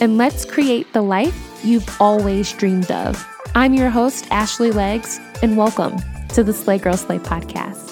and 0.00 0.16
let's 0.16 0.46
create 0.46 0.90
the 0.94 1.02
life 1.02 1.60
you've 1.62 1.86
always 2.00 2.52
dreamed 2.54 2.90
of. 2.90 3.22
I'm 3.54 3.74
your 3.74 3.90
host, 3.90 4.26
Ashley 4.30 4.72
Legs, 4.72 5.20
and 5.42 5.58
welcome 5.58 5.98
to 6.30 6.42
the 6.42 6.54
Slay 6.54 6.78
Girl 6.78 6.96
Slay 6.96 7.18
podcast. 7.18 7.88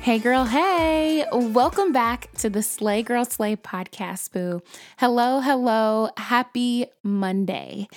Hey, 0.00 0.18
girl, 0.18 0.46
hey, 0.46 1.26
welcome 1.30 1.92
back 1.92 2.32
to 2.38 2.48
the 2.48 2.62
Slay 2.62 3.02
Girl 3.02 3.26
Slay 3.26 3.54
podcast, 3.56 4.32
boo. 4.32 4.62
Hello, 4.96 5.40
hello, 5.40 6.08
happy 6.16 6.86
Monday. 7.02 7.88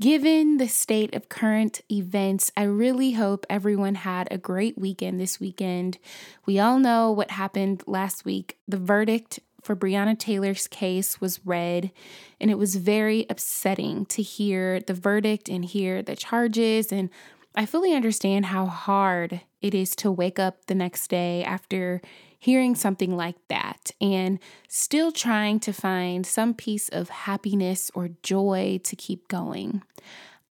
Given 0.00 0.56
the 0.56 0.66
state 0.66 1.14
of 1.14 1.28
current 1.28 1.80
events, 1.88 2.50
I 2.56 2.64
really 2.64 3.12
hope 3.12 3.46
everyone 3.48 3.94
had 3.94 4.26
a 4.32 4.38
great 4.38 4.76
weekend 4.76 5.20
this 5.20 5.38
weekend. 5.38 5.98
We 6.44 6.58
all 6.58 6.80
know 6.80 7.12
what 7.12 7.30
happened 7.30 7.84
last 7.86 8.24
week. 8.24 8.58
The 8.66 8.78
verdict 8.78 9.38
for 9.62 9.76
Breonna 9.76 10.18
Taylor's 10.18 10.66
case 10.66 11.20
was 11.20 11.40
read, 11.44 11.92
and 12.40 12.50
it 12.50 12.58
was 12.58 12.76
very 12.76 13.26
upsetting 13.30 14.04
to 14.06 14.22
hear 14.22 14.80
the 14.80 14.94
verdict 14.94 15.48
and 15.48 15.64
hear 15.64 16.02
the 16.02 16.16
charges. 16.16 16.92
And 16.92 17.08
I 17.54 17.64
fully 17.64 17.94
understand 17.94 18.46
how 18.46 18.66
hard 18.66 19.42
it 19.60 19.74
is 19.74 19.94
to 19.96 20.10
wake 20.10 20.38
up 20.38 20.66
the 20.66 20.74
next 20.74 21.08
day 21.08 21.44
after 21.44 22.02
hearing 22.38 22.74
something 22.74 23.16
like 23.16 23.36
that 23.48 23.92
and 24.00 24.40
still 24.68 25.12
trying 25.12 25.60
to 25.60 25.72
find 25.72 26.26
some 26.26 26.54
piece 26.54 26.88
of 26.88 27.08
happiness 27.08 27.88
or 27.94 28.10
joy 28.24 28.80
to 28.82 28.96
keep 28.96 29.28
going 29.28 29.80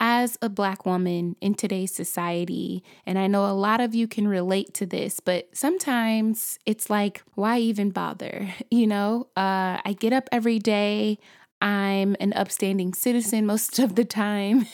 as 0.01 0.39
a 0.41 0.49
Black 0.49 0.87
woman 0.87 1.37
in 1.43 1.55
today's 1.55 1.95
society, 1.95 2.83
and 3.07 3.19
I 3.19 3.27
know 3.27 3.45
a 3.45 3.53
lot 3.53 3.81
of 3.83 3.95
you 3.95 4.09
can 4.09 4.27
relate 4.27 4.73
to 4.75 4.87
this, 4.87 5.21
but 5.21 5.49
sometimes 5.53 6.59
it's 6.65 6.89
like, 6.89 7.23
why 7.35 7.59
even 7.59 7.91
bother? 7.91 8.49
You 8.73 8.87
know, 8.87 9.27
uh, 9.37 9.79
I 9.85 9.97
get 9.99 10.13
up 10.13 10.29
every 10.31 10.59
day. 10.59 11.19
I'm 11.61 12.17
an 12.21 12.33
upstanding 12.33 12.95
citizen 12.95 13.45
most 13.45 13.79
of 13.79 13.95
the 13.95 14.05
time. 14.05 14.65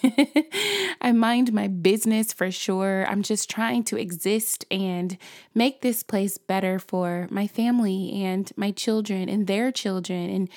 I 1.01 1.13
mind 1.13 1.53
my 1.53 1.67
business 1.67 2.33
for 2.33 2.51
sure. 2.53 3.07
I'm 3.09 3.23
just 3.23 3.51
trying 3.51 3.83
to 3.85 3.97
exist 3.97 4.65
and 4.71 5.19
make 5.55 5.81
this 5.81 6.03
place 6.05 6.39
better 6.39 6.79
for 6.79 7.27
my 7.31 7.49
family 7.49 8.23
and 8.23 8.53
my 8.55 8.71
children 8.71 9.29
and 9.29 9.47
their 9.47 9.73
children 9.73 10.31
and 10.31 10.49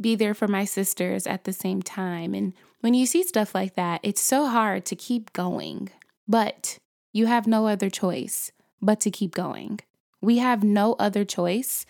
be 0.00 0.16
there 0.16 0.34
for 0.34 0.48
my 0.48 0.64
sisters 0.64 1.26
at 1.26 1.44
the 1.44 1.52
same 1.52 1.82
time. 1.82 2.34
And 2.34 2.54
when 2.80 2.94
you 2.94 3.06
see 3.06 3.22
stuff 3.22 3.54
like 3.54 3.74
that, 3.74 4.00
it's 4.02 4.20
so 4.20 4.46
hard 4.46 4.84
to 4.86 4.96
keep 4.96 5.32
going, 5.32 5.90
but 6.28 6.78
you 7.12 7.26
have 7.26 7.46
no 7.46 7.66
other 7.66 7.90
choice 7.90 8.52
but 8.82 9.00
to 9.00 9.10
keep 9.10 9.34
going. 9.34 9.80
We 10.20 10.38
have 10.38 10.62
no 10.62 10.94
other 10.94 11.24
choice 11.24 11.86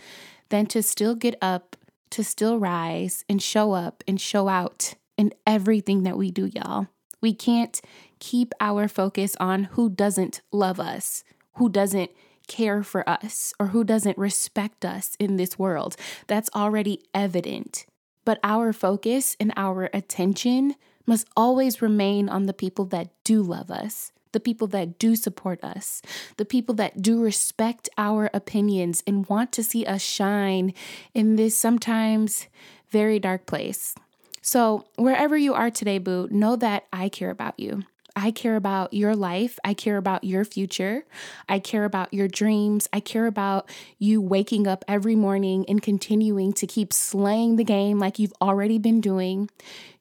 than 0.49 0.67
to 0.67 0.83
still 0.83 1.15
get 1.15 1.37
up, 1.43 1.77
to 2.11 2.23
still 2.23 2.59
rise 2.59 3.25
and 3.29 3.43
show 3.43 3.73
up 3.73 4.05
and 4.07 4.21
show 4.21 4.49
out 4.49 4.95
in 5.17 5.33
everything 5.47 6.03
that 6.05 6.17
we 6.17 6.31
do, 6.31 6.47
y'all. 6.47 6.89
We 7.21 7.35
can't 7.35 7.81
keep 8.19 8.53
our 8.61 8.89
focus 8.89 9.37
on 9.41 9.65
who 9.65 9.89
doesn't 9.89 10.43
love 10.53 10.79
us, 10.79 11.25
who 11.55 11.69
doesn't 11.69 12.11
care 12.47 12.83
for 12.83 13.09
us, 13.09 13.53
or 13.59 13.69
who 13.69 13.83
doesn't 13.83 14.19
respect 14.19 14.85
us 14.85 15.17
in 15.19 15.37
this 15.37 15.59
world. 15.59 15.97
That's 16.27 16.51
already 16.55 17.03
evident. 17.13 17.87
But 18.27 18.41
our 18.43 18.75
focus 18.75 19.37
and 19.39 19.55
our 19.57 19.89
attention 19.95 20.75
must 21.07 21.29
always 21.37 21.81
remain 21.81 22.29
on 22.29 22.45
the 22.47 22.53
people 22.53 22.85
that 22.87 23.09
do 23.23 23.41
love 23.41 23.71
us, 23.71 24.11
the 24.33 24.41
people 24.41 24.67
that 24.67 24.99
do 24.99 25.15
support 25.15 25.63
us, 25.63 26.03
the 26.37 26.45
people 26.45 26.75
that 26.75 27.01
do 27.01 27.23
respect 27.23 27.89
our 27.97 28.29
opinions 28.35 29.03
and 29.07 29.29
want 29.29 29.53
to 29.53 29.63
see 29.63 29.87
us 29.87 30.03
shine 30.03 30.75
in 31.15 31.37
this 31.37 31.57
sometimes 31.57 32.49
very 32.91 33.21
dark 33.21 33.47
place. 33.47 33.95
So, 34.43 34.85
wherever 34.97 35.37
you 35.37 35.55
are 35.55 35.71
today, 35.71 35.99
Boo, 35.99 36.29
know 36.31 36.57
that 36.57 36.87
I 36.93 37.09
care 37.09 37.31
about 37.31 37.59
you. 37.59 37.85
I 38.17 38.31
care 38.31 38.57
about 38.57 38.95
your 38.95 39.15
life. 39.15 39.59
I 39.63 39.75
care 39.75 39.99
about 39.99 40.25
your 40.25 40.45
future. 40.47 41.05
I 41.49 41.59
care 41.59 41.85
about 41.85 42.15
your 42.15 42.29
dreams. 42.29 42.89
I 42.91 43.01
care 43.01 43.27
about 43.27 43.69
you 43.99 44.23
waking 44.23 44.67
up 44.67 44.85
every 44.89 45.15
morning 45.15 45.67
and 45.69 45.83
continuing 45.83 46.55
to 46.55 46.67
keep 46.67 46.95
slaying 46.95 47.57
the 47.57 47.65
game 47.65 47.99
like 47.99 48.19
you've 48.19 48.33
already 48.41 48.79
been 48.79 49.03
doing. 49.03 49.51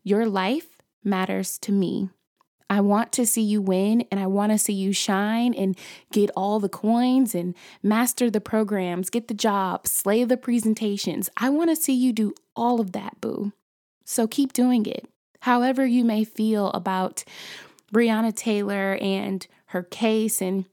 Your 0.04 0.26
life 0.26 0.68
matters 1.04 1.58
to 1.60 1.74
me. 1.74 2.10
I 2.70 2.82
want 2.82 3.12
to 3.14 3.26
see 3.26 3.44
you 3.44 3.62
win 3.62 4.06
and 4.10 4.20
I 4.20 4.26
want 4.28 4.52
to 4.52 4.58
see 4.58 4.74
you 4.74 4.92
shine 4.92 5.54
and 5.54 5.78
get 6.12 6.32
all 6.36 6.60
the 6.60 6.70
coins 6.70 7.36
and 7.36 7.54
master 7.84 8.32
the 8.32 8.42
programs, 8.42 9.10
get 9.10 9.28
the 9.28 9.36
job, 9.36 9.86
slay 9.88 10.24
the 10.24 10.38
presentations. 10.38 11.30
I 11.38 11.50
want 11.50 11.70
to 11.70 11.76
see 11.76 11.94
you 11.94 12.12
do 12.12 12.34
all 12.56 12.80
of 12.80 12.94
that, 12.94 13.22
boo. 13.22 13.52
So 14.04 14.26
keep 14.26 14.54
doing 14.54 14.86
it. 14.86 15.08
However, 15.42 15.86
you 15.86 16.04
may 16.04 16.24
feel 16.24 16.72
about 16.72 17.24
Breonna 17.96 18.36
Taylor 18.36 18.98
and 19.00 19.48
her 19.68 19.82
case. 19.82 20.42
And 20.42 20.66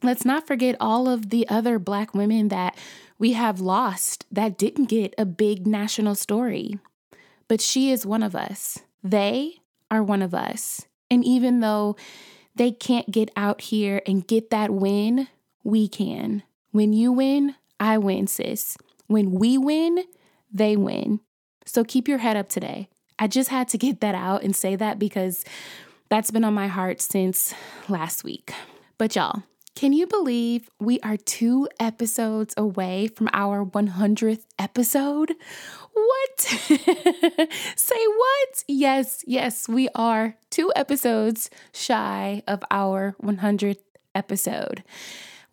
let's 0.00 0.24
not 0.24 0.46
forget 0.46 0.76
all 0.78 1.08
of 1.08 1.30
the 1.30 1.48
other 1.48 1.80
Black 1.80 2.14
women 2.14 2.48
that 2.48 2.78
we 3.18 3.32
have 3.32 3.60
lost 3.60 4.26
that 4.30 4.58
didn't 4.58 4.84
get 4.84 5.12
a 5.18 5.24
big 5.24 5.66
national 5.66 6.14
story. 6.14 6.78
But 7.48 7.60
she 7.60 7.90
is 7.90 8.06
one 8.06 8.22
of 8.22 8.36
us. 8.36 8.78
They 9.02 9.56
are 9.90 10.04
one 10.04 10.22
of 10.22 10.34
us. 10.34 10.82
And 11.10 11.24
even 11.24 11.58
though 11.58 11.96
they 12.54 12.70
can't 12.70 13.10
get 13.10 13.32
out 13.36 13.60
here 13.62 14.00
and 14.06 14.24
get 14.24 14.50
that 14.50 14.70
win, 14.70 15.26
we 15.64 15.88
can. 15.88 16.44
When 16.70 16.92
you 16.92 17.10
win, 17.10 17.56
I 17.80 17.98
win, 17.98 18.28
sis. 18.28 18.76
When 19.08 19.32
we 19.32 19.58
win, 19.58 20.04
they 20.52 20.76
win. 20.76 21.18
So 21.66 21.82
keep 21.82 22.06
your 22.06 22.18
head 22.18 22.36
up 22.36 22.48
today. 22.48 22.88
I 23.18 23.26
just 23.26 23.50
had 23.50 23.66
to 23.68 23.78
get 23.78 24.00
that 24.00 24.14
out 24.14 24.44
and 24.44 24.54
say 24.54 24.76
that 24.76 25.00
because 25.00 25.44
that's 26.12 26.30
been 26.30 26.44
on 26.44 26.52
my 26.52 26.66
heart 26.66 27.00
since 27.00 27.54
last 27.88 28.22
week. 28.22 28.52
But 28.98 29.16
y'all, 29.16 29.44
can 29.74 29.94
you 29.94 30.06
believe 30.06 30.68
we 30.78 31.00
are 31.00 31.16
two 31.16 31.70
episodes 31.80 32.52
away 32.54 33.06
from 33.06 33.30
our 33.32 33.64
100th 33.64 34.44
episode? 34.58 35.32
What? 35.94 36.40
Say 37.76 38.06
what? 38.06 38.64
Yes, 38.68 39.24
yes, 39.26 39.66
we 39.70 39.88
are 39.94 40.36
two 40.50 40.70
episodes 40.76 41.48
shy 41.72 42.42
of 42.46 42.62
our 42.70 43.16
100th 43.22 43.80
episode. 44.14 44.84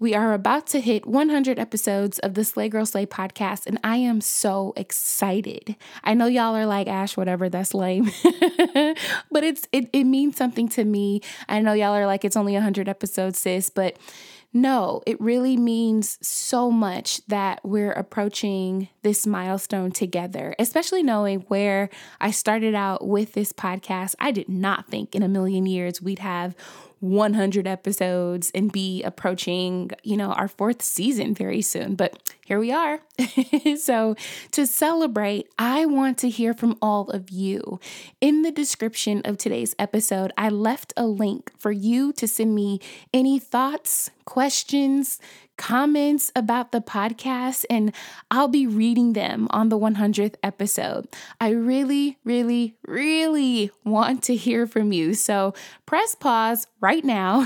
We 0.01 0.15
are 0.15 0.31
about 0.31 0.65
to 0.67 0.79
hit 0.79 1.05
100 1.05 1.59
episodes 1.59 2.19
of 2.19 2.33
the 2.33 2.45
Slay 2.45 2.69
Girl 2.69 2.85
Slay 2.85 3.05
podcast, 3.05 3.67
and 3.67 3.77
I 3.83 3.97
am 3.97 4.21
so 4.21 4.71
excited. 4.77 5.75
I 6.05 6.13
know 6.13 6.25
y'all 6.25 6.55
are 6.55 6.65
like, 6.65 6.87
Ash, 6.87 7.17
whatever, 7.17 7.49
that's 7.49 7.73
lame. 7.73 8.09
but 8.23 9.43
it's 9.43 9.67
it, 9.73 9.89
it 9.91 10.05
means 10.05 10.37
something 10.37 10.69
to 10.69 10.85
me. 10.85 11.19
I 11.49 11.59
know 11.59 11.73
y'all 11.73 11.93
are 11.93 12.05
like, 12.05 12.23
it's 12.23 12.37
only 12.37 12.53
100 12.53 12.87
episodes, 12.87 13.39
sis, 13.39 13.69
but 13.69 13.97
no, 14.53 15.03
it 15.05 15.19
really 15.21 15.57
means 15.57 16.17
so 16.25 16.71
much 16.71 17.23
that 17.27 17.59
we're 17.63 17.91
approaching 17.91 18.87
this 19.03 19.27
milestone 19.27 19.91
together, 19.91 20.55
especially 20.57 21.03
knowing 21.03 21.41
where 21.49 21.89
I 22.19 22.31
started 22.31 22.73
out 22.73 23.05
with 23.05 23.33
this 23.33 23.51
podcast. 23.53 24.15
I 24.17 24.31
did 24.31 24.49
not 24.49 24.87
think 24.87 25.13
in 25.13 25.21
a 25.21 25.27
million 25.27 25.67
years 25.67 26.01
we'd 26.01 26.19
have 26.19 26.55
100 26.99 27.67
episodes 27.67 28.51
and 28.53 28.71
be 28.71 29.03
approaching, 29.03 29.91
you 30.03 30.17
know, 30.17 30.31
our 30.33 30.47
fourth 30.47 30.81
season 30.81 31.33
very 31.33 31.61
soon. 31.61 31.95
But 31.95 32.33
here 32.45 32.59
we 32.59 32.71
are. 32.71 33.01
so, 33.77 34.15
to 34.51 34.65
celebrate, 34.65 35.47
I 35.57 35.85
want 35.85 36.17
to 36.19 36.29
hear 36.29 36.53
from 36.53 36.77
all 36.81 37.09
of 37.09 37.29
you. 37.29 37.79
In 38.19 38.41
the 38.41 38.51
description 38.51 39.21
of 39.25 39.37
today's 39.37 39.75
episode, 39.79 40.31
I 40.37 40.49
left 40.49 40.93
a 40.97 41.05
link 41.05 41.51
for 41.57 41.71
you 41.71 42.11
to 42.13 42.27
send 42.27 42.55
me 42.55 42.79
any 43.13 43.39
thoughts, 43.39 44.09
questions, 44.25 45.19
comments 45.59 46.31
about 46.37 46.71
the 46.71 46.79
podcast, 46.79 47.65
and 47.69 47.93
I'll 48.31 48.47
be 48.47 48.65
reading 48.65 49.11
them 49.11 49.45
on 49.51 49.67
the 49.67 49.77
100th 49.77 50.35
episode. 50.41 51.07
I 51.41 51.49
really, 51.49 52.17
really, 52.23 52.77
really 52.87 53.69
want 53.83 54.23
to 54.23 54.35
hear 54.35 54.65
from 54.65 54.93
you. 54.93 55.13
So 55.13 55.53
press 55.85 56.15
pause 56.15 56.65
right 56.79 57.03
now, 57.03 57.45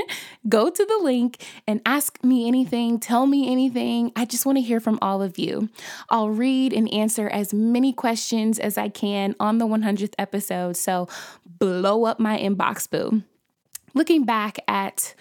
go 0.48 0.68
to 0.68 0.84
the 0.84 1.00
link, 1.02 1.42
and 1.66 1.80
ask 1.86 2.22
me 2.22 2.46
anything, 2.46 3.00
tell 3.00 3.26
me 3.26 3.50
anything. 3.50 4.12
I 4.14 4.26
just 4.26 4.44
want 4.44 4.58
to 4.58 4.62
hear 4.62 4.78
from 4.78 4.98
all 5.00 5.22
of 5.22 5.38
you. 5.38 5.70
I'll 6.10 6.28
read 6.28 6.74
and 6.74 6.92
answer 6.92 7.28
as 7.30 7.54
many 7.54 7.94
questions 7.94 8.58
as 8.58 8.76
I 8.76 8.90
can 8.90 9.34
on 9.40 9.56
the 9.56 9.66
100th 9.66 10.14
episode. 10.18 10.76
So 10.76 11.08
blow 11.58 12.04
up 12.04 12.20
my 12.20 12.38
inbox, 12.38 12.88
boo. 12.90 13.22
Looking 13.94 14.24
back 14.24 14.58
at 14.68 15.14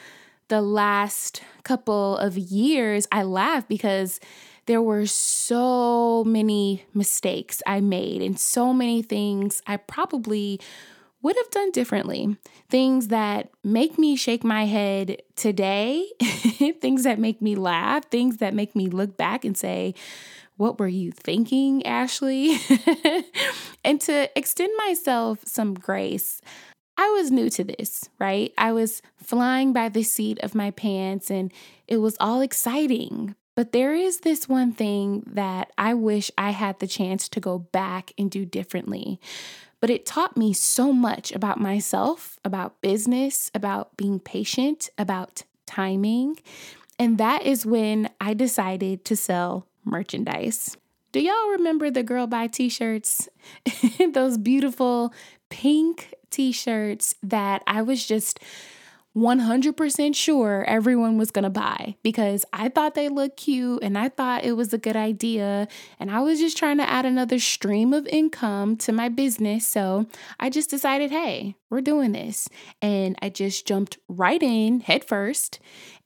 the 0.53 0.61
last 0.61 1.41
couple 1.63 2.15
of 2.15 2.37
years, 2.37 3.07
I 3.11 3.23
laugh 3.23 3.67
because 3.67 4.19
there 4.67 4.83
were 4.83 5.07
so 5.07 6.23
many 6.25 6.85
mistakes 6.93 7.63
I 7.65 7.81
made 7.81 8.21
and 8.21 8.39
so 8.39 8.71
many 8.71 9.01
things 9.01 9.63
I 9.65 9.77
probably 9.77 10.61
would 11.23 11.35
have 11.37 11.49
done 11.49 11.71
differently. 11.71 12.37
Things 12.69 13.07
that 13.07 13.49
make 13.63 13.97
me 13.97 14.15
shake 14.15 14.43
my 14.43 14.65
head 14.67 15.23
today, 15.35 16.05
things 16.81 17.01
that 17.01 17.17
make 17.17 17.41
me 17.41 17.55
laugh, 17.55 18.05
things 18.11 18.37
that 18.37 18.53
make 18.53 18.75
me 18.75 18.85
look 18.85 19.17
back 19.17 19.43
and 19.43 19.57
say, 19.57 19.95
What 20.57 20.77
were 20.77 20.87
you 20.87 21.11
thinking, 21.11 21.83
Ashley? 21.83 22.59
and 23.83 23.99
to 24.01 24.29
extend 24.37 24.71
myself 24.77 25.39
some 25.45 25.73
grace. 25.73 26.41
I 27.03 27.09
was 27.09 27.31
new 27.31 27.49
to 27.49 27.65
this, 27.65 28.09
right? 28.17 28.53
I 28.57 28.71
was 28.71 29.01
flying 29.17 29.73
by 29.73 29.89
the 29.89 30.03
seat 30.03 30.39
of 30.39 30.55
my 30.55 30.71
pants 30.71 31.29
and 31.29 31.51
it 31.85 31.97
was 31.97 32.15
all 32.17 32.39
exciting. 32.39 33.35
But 33.55 33.73
there 33.73 33.93
is 33.93 34.21
this 34.21 34.47
one 34.47 34.71
thing 34.71 35.23
that 35.27 35.73
I 35.77 35.95
wish 35.95 36.31
I 36.37 36.51
had 36.51 36.79
the 36.79 36.87
chance 36.87 37.27
to 37.27 37.41
go 37.41 37.59
back 37.59 38.13
and 38.17 38.31
do 38.31 38.45
differently. 38.45 39.19
But 39.81 39.89
it 39.89 40.05
taught 40.05 40.37
me 40.37 40.53
so 40.53 40.93
much 40.93 41.33
about 41.33 41.59
myself, 41.59 42.39
about 42.45 42.79
business, 42.79 43.51
about 43.53 43.97
being 43.97 44.21
patient, 44.21 44.89
about 44.97 45.43
timing. 45.65 46.39
And 46.97 47.17
that 47.17 47.43
is 47.43 47.65
when 47.65 48.11
I 48.21 48.33
decided 48.33 49.03
to 49.03 49.17
sell 49.17 49.67
merchandise. 49.83 50.77
Do 51.11 51.19
y'all 51.19 51.49
remember 51.49 51.91
the 51.91 52.01
Girl 52.01 52.27
Bye 52.27 52.47
t 52.47 52.69
shirts? 52.69 53.27
Those 54.13 54.37
beautiful 54.37 55.13
pink 55.49 56.13
t 56.33 56.51
shirts 56.51 57.15
that 57.23 57.63
I 57.67 57.81
was 57.81 58.05
just 58.05 58.39
100% 59.15 60.15
sure 60.15 60.65
everyone 60.67 61.19
was 61.19 61.29
going 61.29 61.43
to 61.43 61.49
buy 61.49 61.95
because 62.01 62.45
I 62.51 62.69
thought 62.69 62.95
they 62.95 63.09
looked 63.09 63.37
cute 63.37 63.83
and 63.83 63.95
I 63.95 64.09
thought 64.09 64.43
it 64.43 64.53
was 64.53 64.73
a 64.73 64.79
good 64.79 64.95
idea. 64.95 65.67
And 65.99 66.09
I 66.09 66.21
was 66.21 66.39
just 66.39 66.57
trying 66.57 66.77
to 66.77 66.89
add 66.89 67.05
another 67.05 67.37
stream 67.37 67.93
of 67.93 68.07
income 68.07 68.75
to 68.77 68.91
my 68.91 69.09
business. 69.09 69.67
So 69.67 70.07
I 70.39 70.49
just 70.49 70.71
decided, 70.71 71.11
hey, 71.11 71.55
we're 71.69 71.81
doing 71.81 72.11
this. 72.11 72.49
And 72.81 73.15
I 73.21 73.29
just 73.29 73.67
jumped 73.67 73.99
right 74.07 74.41
in 74.41 74.79
head 74.79 75.03
first. 75.03 75.59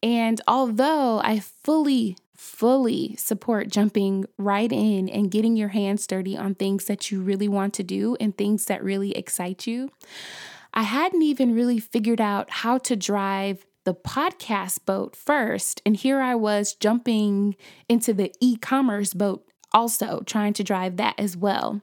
And 0.03 0.41
although 0.45 1.21
I 1.23 1.39
fully 1.39 2.17
fully 2.37 3.15
support 3.15 3.69
jumping 3.69 4.25
right 4.37 4.71
in 4.71 5.09
and 5.09 5.31
getting 5.31 5.55
your 5.55 5.69
hands 5.69 6.05
dirty 6.05 6.37
on 6.37 6.55
things 6.55 6.85
that 6.85 7.11
you 7.11 7.21
really 7.21 7.47
want 7.47 7.73
to 7.73 7.83
do 7.83 8.15
and 8.19 8.37
things 8.37 8.65
that 8.65 8.83
really 8.83 9.11
excite 9.11 9.65
you. 9.65 9.89
I 10.73 10.83
hadn't 10.83 11.23
even 11.23 11.55
really 11.55 11.79
figured 11.79 12.21
out 12.21 12.49
how 12.49 12.77
to 12.79 12.95
drive 12.95 13.65
the 13.83 13.95
podcast 13.95 14.85
boat 14.85 15.15
first. 15.15 15.81
And 15.85 15.95
here 15.95 16.21
I 16.21 16.35
was 16.35 16.73
jumping 16.73 17.55
into 17.89 18.13
the 18.13 18.31
e 18.39 18.57
commerce 18.57 19.13
boat 19.13 19.47
also 19.73 20.21
trying 20.25 20.53
to 20.53 20.63
drive 20.63 20.97
that 20.97 21.15
as 21.17 21.35
well. 21.35 21.81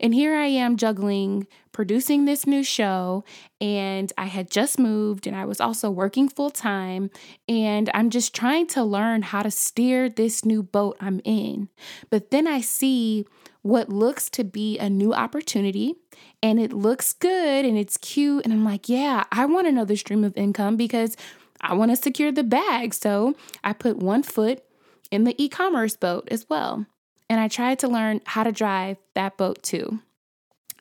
And 0.00 0.14
here 0.14 0.34
I 0.34 0.46
am 0.46 0.76
juggling 0.76 1.46
producing 1.78 2.24
this 2.24 2.44
new 2.44 2.64
show, 2.64 3.22
and 3.60 4.12
I 4.18 4.24
had 4.24 4.50
just 4.50 4.80
moved 4.80 5.28
and 5.28 5.36
I 5.36 5.44
was 5.44 5.60
also 5.60 5.92
working 5.92 6.28
full 6.28 6.50
time. 6.50 7.08
And 7.48 7.88
I'm 7.94 8.10
just 8.10 8.34
trying 8.34 8.66
to 8.68 8.82
learn 8.82 9.22
how 9.22 9.42
to 9.44 9.50
steer 9.52 10.08
this 10.08 10.44
new 10.44 10.64
boat 10.64 10.96
I'm 11.00 11.20
in. 11.24 11.68
But 12.10 12.32
then 12.32 12.48
I 12.48 12.62
see 12.62 13.26
what 13.62 13.90
looks 13.90 14.28
to 14.30 14.42
be 14.42 14.76
a 14.80 14.90
new 14.90 15.14
opportunity 15.14 15.94
and 16.42 16.58
it 16.58 16.72
looks 16.72 17.12
good 17.12 17.64
and 17.64 17.78
it's 17.78 17.96
cute. 17.96 18.42
And 18.42 18.52
I'm 18.52 18.64
like, 18.64 18.88
yeah, 18.88 19.22
I 19.30 19.44
want 19.44 19.68
another 19.68 19.94
stream 19.94 20.24
of 20.24 20.36
income 20.36 20.76
because 20.76 21.16
I 21.60 21.74
want 21.74 21.92
to 21.92 21.96
secure 21.96 22.32
the 22.32 22.42
bag. 22.42 22.92
So 22.92 23.36
I 23.62 23.72
put 23.72 23.98
one 23.98 24.24
foot 24.24 24.64
in 25.12 25.22
the 25.22 25.40
e 25.40 25.48
commerce 25.48 25.96
boat 25.96 26.26
as 26.30 26.48
well 26.48 26.86
and 27.28 27.40
I 27.40 27.48
tried 27.48 27.78
to 27.80 27.88
learn 27.88 28.20
how 28.24 28.44
to 28.44 28.52
drive 28.52 28.96
that 29.14 29.36
boat 29.36 29.62
too. 29.62 30.00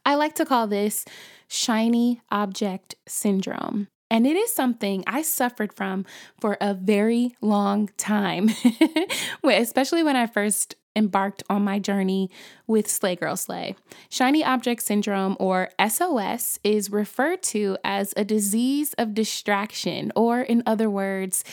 I 0.05 0.15
like 0.15 0.35
to 0.35 0.45
call 0.45 0.67
this 0.67 1.05
shiny 1.47 2.21
object 2.31 2.95
syndrome. 3.07 3.87
And 4.09 4.25
it 4.25 4.37
is 4.37 4.53
something 4.53 5.03
I 5.05 5.21
suffered 5.21 5.73
from 5.73 6.05
for 6.39 6.57
a 6.61 6.73
very 6.73 7.35
long 7.41 7.89
time, 7.97 8.49
especially 9.43 10.01
when 10.01 10.15
I 10.15 10.27
first 10.27 10.75
embarked 10.95 11.43
on 11.49 11.61
my 11.61 11.77
journey 11.77 12.29
with 12.65 12.87
Slay 12.89 13.15
Girl 13.15 13.35
Slay. 13.35 13.75
Shiny 14.09 14.43
object 14.43 14.81
syndrome, 14.81 15.35
or 15.39 15.69
SOS, 15.87 16.59
is 16.63 16.89
referred 16.89 17.43
to 17.43 17.77
as 17.83 18.13
a 18.17 18.23
disease 18.25 18.93
of 18.97 19.13
distraction, 19.13 20.11
or 20.15 20.41
in 20.41 20.63
other 20.65 20.89
words, 20.89 21.43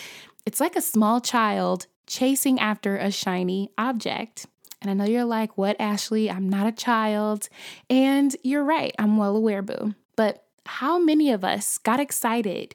it's 0.46 0.60
like 0.60 0.76
a 0.76 0.80
small 0.80 1.20
child 1.20 1.86
chasing 2.06 2.58
after 2.58 2.96
a 2.96 3.10
shiny 3.10 3.70
object. 3.76 4.46
And 4.84 4.90
I 4.90 4.94
know 4.94 5.10
you're 5.10 5.24
like, 5.24 5.56
what, 5.56 5.76
Ashley? 5.80 6.30
I'm 6.30 6.48
not 6.48 6.66
a 6.66 6.72
child. 6.72 7.48
And 7.88 8.36
you're 8.42 8.64
right, 8.64 8.94
I'm 8.98 9.16
well 9.16 9.36
aware, 9.36 9.62
boo. 9.62 9.94
But 10.14 10.44
how 10.66 10.98
many 10.98 11.30
of 11.30 11.42
us 11.44 11.78
got 11.78 12.00
excited, 12.00 12.74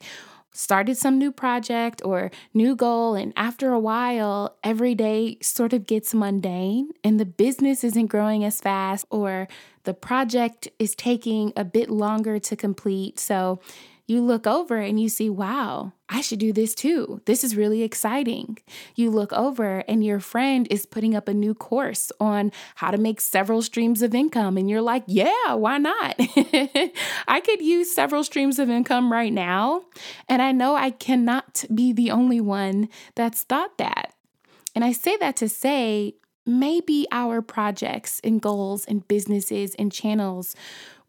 started 0.52 0.98
some 0.98 1.20
new 1.20 1.32
project 1.32 2.02
or 2.04 2.32
new 2.54 2.76
goal, 2.76 3.14
and 3.14 3.32
after 3.36 3.72
a 3.72 3.80
while, 3.80 4.58
every 4.64 4.96
day 4.96 5.38
sort 5.42 5.72
of 5.74 5.86
gets 5.86 6.14
mundane 6.14 6.90
and 7.04 7.20
the 7.20 7.26
business 7.26 7.84
isn't 7.84 8.08
growing 8.08 8.44
as 8.44 8.60
fast 8.60 9.06
or 9.12 9.48
the 9.84 9.94
project 9.94 10.68
is 10.80 10.96
taking 10.96 11.54
a 11.56 11.64
bit 11.64 11.90
longer 11.90 12.40
to 12.40 12.56
complete? 12.56 13.20
So 13.20 13.60
you 14.10 14.22
look 14.22 14.48
over 14.48 14.78
and 14.78 15.00
you 15.00 15.10
see, 15.10 15.30
wow, 15.30 15.94
I 16.10 16.22
should 16.22 16.40
do 16.40 16.52
this 16.52 16.74
too. 16.74 17.22
This 17.26 17.44
is 17.44 17.56
really 17.56 17.84
exciting. 17.84 18.58
You 18.96 19.12
look 19.12 19.32
over 19.34 19.84
and 19.88 20.04
your 20.04 20.20
friend 20.20 20.68
is 20.72 20.86
putting 20.86 21.16
up 21.16 21.28
a 21.28 21.34
new 21.34 21.54
course 21.54 22.12
on 22.20 22.52
how 22.76 22.92
to 22.92 22.98
make 22.98 23.22
several 23.22 23.62
streams 23.62 24.02
of 24.02 24.16
income. 24.16 24.58
And 24.58 24.70
you're 24.70 24.82
like, 24.82 25.04
yeah, 25.06 25.54
why 25.54 25.78
not? 25.78 26.16
I 27.28 27.42
could 27.44 27.62
use 27.62 27.94
several 27.94 28.24
streams 28.24 28.58
of 28.60 28.70
income 28.70 29.12
right 29.12 29.32
now. 29.32 29.84
And 30.28 30.42
I 30.42 30.52
know 30.52 30.76
I 30.76 30.90
cannot 30.90 31.66
be 31.74 31.94
the 31.94 32.12
only 32.12 32.42
one 32.42 32.90
that's 33.16 33.44
thought 33.44 33.78
that. 33.78 34.16
And 34.74 34.84
I 34.84 34.92
say 34.92 35.18
that 35.18 35.36
to 35.38 35.50
say, 35.50 36.16
maybe 36.46 37.06
our 37.12 37.42
projects 37.42 38.20
and 38.24 38.42
goals 38.42 38.86
and 38.86 39.08
businesses 39.08 39.76
and 39.76 39.92
channels 39.92 40.56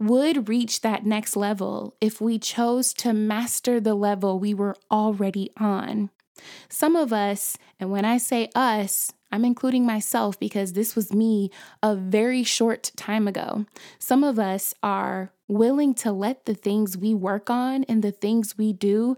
would 0.01 0.49
reach 0.49 0.81
that 0.81 1.05
next 1.05 1.37
level 1.37 1.95
if 2.01 2.21
we 2.21 2.39
chose 2.39 2.93
to 2.95 3.13
master 3.13 3.79
the 3.79 3.95
level 3.95 4.39
we 4.39 4.55
were 4.55 4.75
already 4.91 5.51
on. 5.59 6.11
Some 6.71 6.97
of 6.97 7.13
us, 7.13 7.59
and 7.79 7.91
when 7.91 8.07
I 8.07 8.17
say 8.17 8.49
us, 8.55 9.13
I'm 9.31 9.45
including 9.45 9.85
myself 9.85 10.41
because 10.41 10.73
this 10.73 10.97
was 10.97 11.13
me 11.13 11.51
a 11.83 11.95
very 11.95 12.43
short 12.43 12.91
time 12.97 13.29
ago. 13.29 13.67
Some 13.99 14.25
of 14.25 14.39
us 14.39 14.75
are 14.83 15.33
willing 15.47 15.95
to 15.95 16.11
let 16.11 16.47
the 16.47 16.55
things 16.55 16.97
we 16.97 17.15
work 17.15 17.51
on 17.51 17.85
and 17.85 18.03
the 18.03 18.11
things 18.11 18.57
we 18.57 18.73
do 18.73 19.17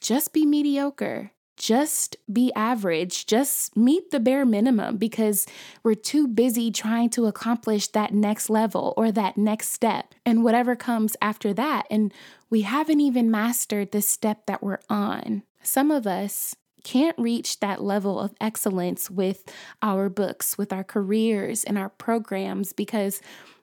just 0.00 0.32
be 0.32 0.46
mediocre 0.46 1.30
just 1.56 2.16
be 2.32 2.52
average, 2.54 3.26
just 3.26 3.76
meet 3.76 4.10
the 4.10 4.20
bare 4.20 4.44
minimum 4.44 4.96
because 4.96 5.46
we're 5.82 5.94
too 5.94 6.28
busy 6.28 6.70
trying 6.70 7.10
to 7.10 7.26
accomplish 7.26 7.88
that 7.88 8.12
next 8.12 8.50
level 8.50 8.94
or 8.96 9.10
that 9.12 9.36
next 9.36 9.70
step 9.70 10.14
and 10.24 10.44
whatever 10.44 10.76
comes 10.76 11.16
after 11.20 11.54
that. 11.54 11.86
And 11.90 12.12
we 12.50 12.62
haven't 12.62 13.00
even 13.00 13.30
mastered 13.30 13.92
the 13.92 14.02
step 14.02 14.46
that 14.46 14.62
we're 14.62 14.80
on. 14.88 15.42
Some 15.62 15.90
of 15.90 16.06
us 16.06 16.54
can't 16.84 17.18
reach 17.18 17.58
that 17.58 17.82
level 17.82 18.20
of 18.20 18.34
excellence 18.40 19.10
with 19.10 19.52
our 19.82 20.08
books, 20.08 20.56
with 20.56 20.72
our 20.72 20.84
careers, 20.84 21.64
and 21.64 21.76
our 21.76 21.88
programs 21.88 22.72
because 22.72 23.20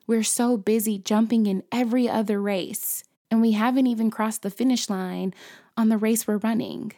we're 0.07 0.23
so 0.23 0.57
busy 0.57 0.97
jumping 0.97 1.45
in 1.45 1.63
every 1.71 2.09
other 2.09 2.41
race 2.41 3.03
and 3.31 3.41
we 3.41 3.53
haven't 3.53 3.87
even 3.87 4.11
crossed 4.11 4.41
the 4.41 4.49
finish 4.49 4.89
line 4.89 5.33
on 5.77 5.89
the 5.89 5.97
race 5.97 6.27
we're 6.27 6.37
running. 6.37 6.91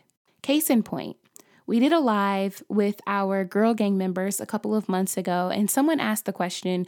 Case 0.46 0.70
in 0.70 0.84
point, 0.84 1.18
we 1.66 1.80
did 1.80 1.92
a 1.92 1.98
live 1.98 2.62
with 2.70 3.02
our 3.08 3.44
girl 3.44 3.74
gang 3.74 3.98
members 3.98 4.40
a 4.40 4.46
couple 4.46 4.76
of 4.76 4.88
months 4.88 5.18
ago, 5.18 5.50
and 5.52 5.72
someone 5.72 6.00
asked 6.00 6.26
the 6.26 6.32
question 6.32 6.86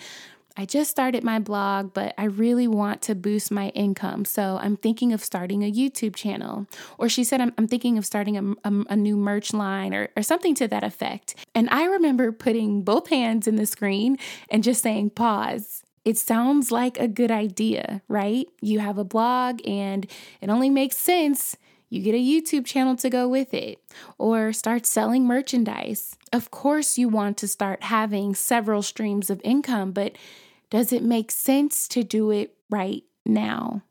I 0.56 0.66
just 0.66 0.92
started 0.92 1.24
my 1.24 1.40
blog, 1.40 1.92
but 1.92 2.14
I 2.20 2.26
really 2.26 2.68
want 2.68 3.02
to 3.04 3.16
boost 3.16 3.50
my 3.50 3.70
income. 3.70 4.26
So 4.26 4.60
I'm 4.62 4.78
thinking 4.78 5.12
of 5.12 5.24
starting 5.24 5.64
a 5.64 5.72
YouTube 5.72 6.14
channel. 6.16 6.68
Or 7.00 7.10
she 7.10 7.24
said, 7.24 7.42
I'm, 7.42 7.52
I'm 7.58 7.68
thinking 7.68 7.98
of 7.98 8.06
starting 8.06 8.38
a, 8.38 8.70
a, 8.70 8.84
a 8.92 8.96
new 8.96 9.18
merch 9.18 9.54
line 9.54 9.92
or, 9.96 10.10
or 10.16 10.22
something 10.22 10.54
to 10.54 10.68
that 10.68 10.84
effect. 10.84 11.34
And 11.56 11.68
I 11.72 11.86
remember 11.86 12.32
putting 12.32 12.84
both 12.84 13.10
hands 13.10 13.48
in 13.48 13.56
the 13.56 13.66
screen 13.66 14.20
and 14.50 14.64
just 14.64 14.84
saying, 14.84 15.12
pause. 15.12 15.84
It 16.06 16.20
sounds 16.20 16.72
like 16.72 17.00
a 17.00 17.08
good 17.08 17.32
idea, 17.32 18.04
right? 18.08 18.48
You 18.62 18.80
have 18.80 19.00
a 19.00 19.04
blog 19.04 19.62
and 19.68 20.06
it 20.42 20.50
only 20.50 20.70
makes 20.70 20.96
sense 20.98 21.58
you 21.90 22.02
get 22.02 22.16
a 22.16 22.18
YouTube 22.18 22.66
channel 22.66 22.96
to 22.98 23.10
go 23.10 23.28
with 23.28 23.54
it, 23.54 23.80
or 24.18 24.52
start 24.52 24.86
selling 24.86 25.26
merchandise. 25.26 26.16
Of 26.34 26.52
course, 26.52 26.98
you 26.98 27.08
want 27.08 27.38
to 27.38 27.48
start 27.48 27.84
having 27.84 28.36
several 28.36 28.82
streams 28.82 29.30
of 29.30 29.42
income, 29.44 29.92
but 29.92 30.18
does 30.70 30.92
it 30.92 31.04
make 31.04 31.32
sense 31.32 31.88
to 31.90 32.04
do 32.04 32.32
it 32.32 32.56
right 32.70 33.04
now? 33.26 33.84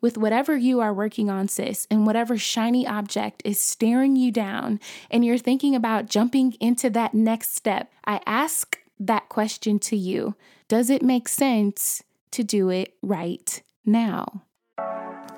With 0.00 0.16
whatever 0.18 0.56
you 0.56 0.80
are 0.80 0.94
working 0.94 1.30
on, 1.30 1.48
sis, 1.48 1.86
and 1.90 2.06
whatever 2.06 2.36
shiny 2.36 2.86
object 2.86 3.42
is 3.44 3.60
staring 3.60 4.14
you 4.16 4.30
down, 4.30 4.78
and 5.10 5.24
you're 5.24 5.38
thinking 5.38 5.74
about 5.74 6.08
jumping 6.08 6.52
into 6.60 6.90
that 6.90 7.14
next 7.14 7.56
step, 7.56 7.92
I 8.04 8.20
ask 8.26 8.78
that 9.00 9.28
question 9.28 9.78
to 9.80 9.96
you 9.96 10.36
Does 10.68 10.90
it 10.90 11.02
make 11.02 11.26
sense 11.26 12.04
to 12.30 12.44
do 12.44 12.68
it 12.68 12.94
right 13.02 13.62
now? 13.84 14.42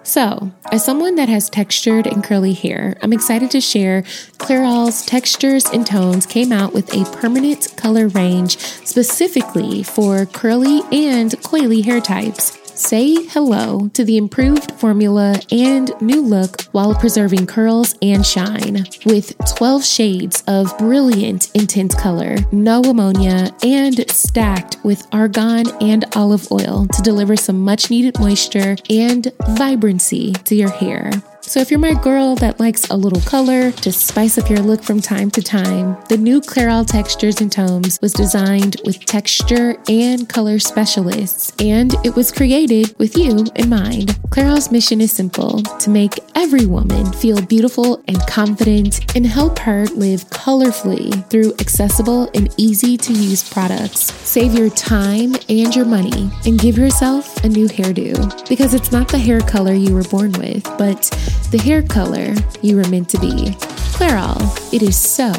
So, 0.06 0.52
as 0.70 0.84
someone 0.84 1.16
that 1.16 1.28
has 1.28 1.50
textured 1.50 2.06
and 2.06 2.22
curly 2.22 2.52
hair, 2.52 2.96
I'm 3.02 3.12
excited 3.12 3.50
to 3.50 3.60
share 3.60 4.04
Clairol's 4.38 5.04
Textures 5.04 5.66
and 5.66 5.84
Tones 5.84 6.26
came 6.26 6.52
out 6.52 6.72
with 6.72 6.94
a 6.94 7.04
permanent 7.16 7.76
color 7.76 8.06
range 8.06 8.56
specifically 8.56 9.82
for 9.82 10.24
curly 10.26 10.82
and 10.92 11.32
coily 11.42 11.84
hair 11.84 12.00
types. 12.00 12.65
Say 12.76 13.14
hello 13.28 13.88
to 13.94 14.04
the 14.04 14.18
improved 14.18 14.70
formula 14.72 15.40
and 15.50 15.98
new 16.02 16.20
look 16.20 16.60
while 16.72 16.94
preserving 16.94 17.46
curls 17.46 17.94
and 18.02 18.24
shine. 18.24 18.84
With 19.06 19.34
12 19.56 19.82
shades 19.82 20.44
of 20.46 20.76
brilliant 20.76 21.50
intense 21.54 21.94
color, 21.94 22.36
no 22.52 22.82
ammonia, 22.82 23.50
and 23.62 24.08
stacked 24.10 24.76
with 24.84 25.06
argan 25.10 25.64
and 25.80 26.04
olive 26.14 26.52
oil 26.52 26.86
to 26.92 27.02
deliver 27.02 27.34
some 27.34 27.60
much 27.60 27.88
needed 27.88 28.20
moisture 28.20 28.76
and 28.90 29.32
vibrancy 29.56 30.34
to 30.34 30.54
your 30.54 30.70
hair. 30.70 31.10
So, 31.48 31.60
if 31.60 31.70
you're 31.70 31.78
my 31.78 31.94
girl 31.94 32.34
that 32.36 32.58
likes 32.58 32.88
a 32.90 32.96
little 32.96 33.20
color 33.20 33.70
to 33.70 33.92
spice 33.92 34.36
up 34.36 34.50
your 34.50 34.58
look 34.58 34.82
from 34.82 35.00
time 35.00 35.30
to 35.30 35.40
time, 35.40 35.96
the 36.08 36.16
new 36.16 36.40
Clairol 36.40 36.84
Textures 36.84 37.40
and 37.40 37.52
Tones 37.52 38.00
was 38.02 38.12
designed 38.12 38.76
with 38.84 39.04
texture 39.04 39.76
and 39.88 40.28
color 40.28 40.58
specialists, 40.58 41.52
and 41.60 41.94
it 42.04 42.16
was 42.16 42.32
created 42.32 42.98
with 42.98 43.16
you 43.16 43.46
in 43.54 43.68
mind. 43.68 44.08
Clairol's 44.30 44.72
mission 44.72 45.00
is 45.00 45.12
simple 45.12 45.62
to 45.62 45.88
make 45.88 46.18
every 46.34 46.66
woman 46.66 47.12
feel 47.12 47.40
beautiful 47.40 48.02
and 48.08 48.18
confident 48.26 49.14
and 49.14 49.24
help 49.24 49.60
her 49.60 49.86
live 49.94 50.28
colorfully 50.30 51.24
through 51.30 51.52
accessible 51.60 52.28
and 52.34 52.52
easy 52.56 52.96
to 52.96 53.12
use 53.12 53.48
products. 53.48 54.12
Save 54.28 54.52
your 54.52 54.70
time 54.70 55.36
and 55.48 55.74
your 55.76 55.86
money 55.86 56.28
and 56.44 56.58
give 56.58 56.76
yourself 56.76 57.36
a 57.44 57.48
new 57.48 57.68
hairdo 57.68 58.48
because 58.48 58.74
it's 58.74 58.90
not 58.90 59.06
the 59.08 59.18
hair 59.18 59.40
color 59.40 59.72
you 59.72 59.94
were 59.94 60.02
born 60.02 60.32
with, 60.32 60.64
but 60.76 61.08
the 61.50 61.58
hair 61.58 61.82
color 61.82 62.34
you 62.62 62.76
were 62.76 62.88
meant 62.88 63.08
to 63.10 63.18
be. 63.18 63.54
Clairol, 63.96 64.40
it 64.72 64.82
is 64.82 64.96
so 64.98 65.32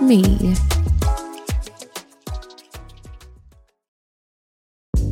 me. 0.00 0.54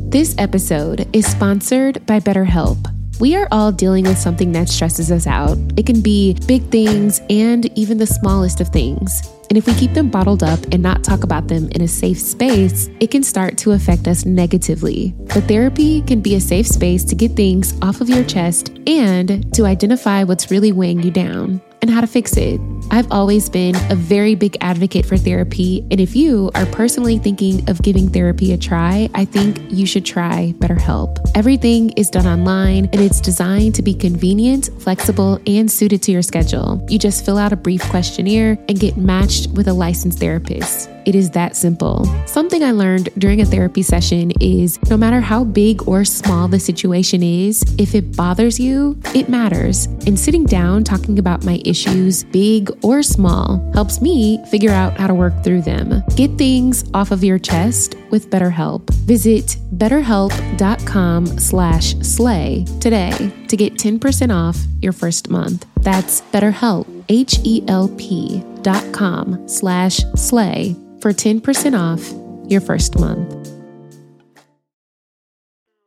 This 0.09 0.35
episode 0.37 1.07
is 1.13 1.25
sponsored 1.27 2.05
by 2.05 2.19
BetterHelp. 2.19 2.77
We 3.19 3.35
are 3.35 3.47
all 3.51 3.71
dealing 3.71 4.05
with 4.05 4.17
something 4.17 4.51
that 4.53 4.69
stresses 4.69 5.11
us 5.11 5.27
out. 5.27 5.57
It 5.75 5.85
can 5.85 6.01
be 6.01 6.37
big 6.47 6.63
things 6.69 7.21
and 7.29 7.65
even 7.77 7.97
the 7.97 8.07
smallest 8.07 8.61
of 8.61 8.69
things. 8.69 9.21
And 9.49 9.57
if 9.57 9.65
we 9.65 9.73
keep 9.73 9.93
them 9.93 10.09
bottled 10.09 10.43
up 10.43 10.59
and 10.71 10.83
not 10.83 11.03
talk 11.03 11.23
about 11.23 11.47
them 11.47 11.69
in 11.71 11.81
a 11.81 11.87
safe 11.87 12.19
space, 12.19 12.89
it 12.99 13.11
can 13.11 13.23
start 13.23 13.57
to 13.59 13.71
affect 13.71 14.07
us 14.07 14.25
negatively. 14.25 15.13
But 15.33 15.45
therapy 15.45 16.01
can 16.01 16.21
be 16.21 16.35
a 16.35 16.41
safe 16.41 16.67
space 16.67 17.03
to 17.05 17.15
get 17.15 17.31
things 17.31 17.73
off 17.81 18.01
of 18.01 18.09
your 18.09 18.23
chest 18.23 18.71
and 18.87 19.53
to 19.53 19.65
identify 19.65 20.23
what's 20.23 20.51
really 20.51 20.71
weighing 20.71 21.01
you 21.01 21.11
down 21.11 21.61
and 21.81 21.89
how 21.89 22.01
to 22.01 22.07
fix 22.07 22.37
it. 22.37 22.59
I've 22.91 23.11
always 23.11 23.49
been 23.49 23.75
a 23.91 23.95
very 23.95 24.35
big 24.35 24.57
advocate 24.61 25.05
for 25.05 25.17
therapy, 25.17 25.85
and 25.91 25.99
if 25.99 26.15
you 26.15 26.51
are 26.55 26.65
personally 26.67 27.17
thinking 27.17 27.69
of 27.69 27.81
giving 27.81 28.09
therapy 28.09 28.53
a 28.53 28.57
try, 28.57 29.09
I 29.13 29.25
think 29.25 29.59
you 29.69 29.85
should 29.85 30.05
try 30.05 30.53
BetterHelp. 30.57 31.19
Everything 31.35 31.91
is 31.91 32.09
done 32.09 32.25
online 32.25 32.85
and 32.93 33.01
it's 33.01 33.21
designed 33.21 33.75
to 33.75 33.81
be 33.81 33.93
convenient, 33.93 34.69
flexible, 34.79 35.39
and 35.45 35.71
suited 35.71 36.01
to 36.03 36.11
your 36.11 36.21
schedule. 36.21 36.85
You 36.89 36.99
just 36.99 37.25
fill 37.25 37.37
out 37.37 37.53
a 37.53 37.57
brief 37.57 37.81
questionnaire 37.89 38.57
and 38.67 38.79
get 38.79 38.97
matched 38.97 39.51
with 39.51 39.67
a 39.67 39.73
licensed 39.73 40.19
therapist. 40.19 40.89
It 41.07 41.15
is 41.15 41.31
that 41.31 41.55
simple. 41.55 42.03
Something 42.25 42.65
I 42.65 42.71
learned 42.71 43.07
during 43.17 43.39
a 43.39 43.45
therapy 43.45 43.81
session 43.81 44.31
is 44.41 44.77
no 44.89 44.97
matter 44.97 45.21
how 45.21 45.45
big 45.45 45.87
or 45.87 46.03
small 46.03 46.49
the 46.49 46.59
situation 46.59 47.23
is, 47.23 47.63
if 47.77 47.95
it 47.95 48.17
bothers 48.17 48.59
you, 48.59 48.99
it 49.15 49.29
matters. 49.29 49.85
And 50.05 50.19
sitting 50.19 50.43
down 50.43 50.83
talking 50.83 51.17
about 51.17 51.45
my 51.45 51.61
issues, 51.63 52.25
big 52.25 52.69
or 52.83 53.01
small, 53.03 53.71
helps 53.73 54.01
me 54.01 54.43
figure 54.51 54.71
out 54.71 54.97
how 54.97 55.07
to 55.07 55.13
work 55.13 55.45
through 55.45 55.61
them. 55.61 56.03
Get 56.17 56.37
things 56.37 56.83
off 56.93 57.11
of 57.11 57.23
your 57.23 57.39
chest 57.39 57.95
with 58.09 58.29
BetterHelp. 58.29 58.89
Visit 59.07 59.55
betterhelp.com 59.77 61.25
slash 61.39 61.95
slay 61.99 62.65
today 62.81 63.31
to 63.47 63.55
get 63.55 63.75
10% 63.75 64.35
off 64.35 64.57
your 64.81 64.91
first 64.91 65.29
month. 65.29 65.65
That's 65.77 66.19
BetterHelp, 66.33 66.85
H-E-L-P 67.07 68.43
dot 68.61 68.91
com 68.91 69.47
slash 69.47 69.99
slay 70.15 70.75
for 71.01 71.11
10% 71.13 71.77
off 71.77 72.49
your 72.49 72.61
first 72.61 72.99
month. 72.99 73.33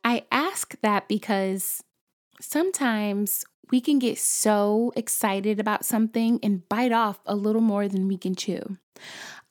I 0.04 0.24
ask 0.30 0.74
that 0.82 1.08
because 1.08 1.82
sometimes 2.40 3.44
we 3.70 3.80
can 3.80 3.98
get 3.98 4.18
so 4.18 4.92
excited 4.96 5.60
about 5.60 5.84
something 5.84 6.40
and 6.42 6.68
bite 6.68 6.92
off 6.92 7.20
a 7.26 7.36
little 7.36 7.60
more 7.60 7.88
than 7.88 8.08
we 8.08 8.16
can 8.16 8.34
chew. 8.34 8.76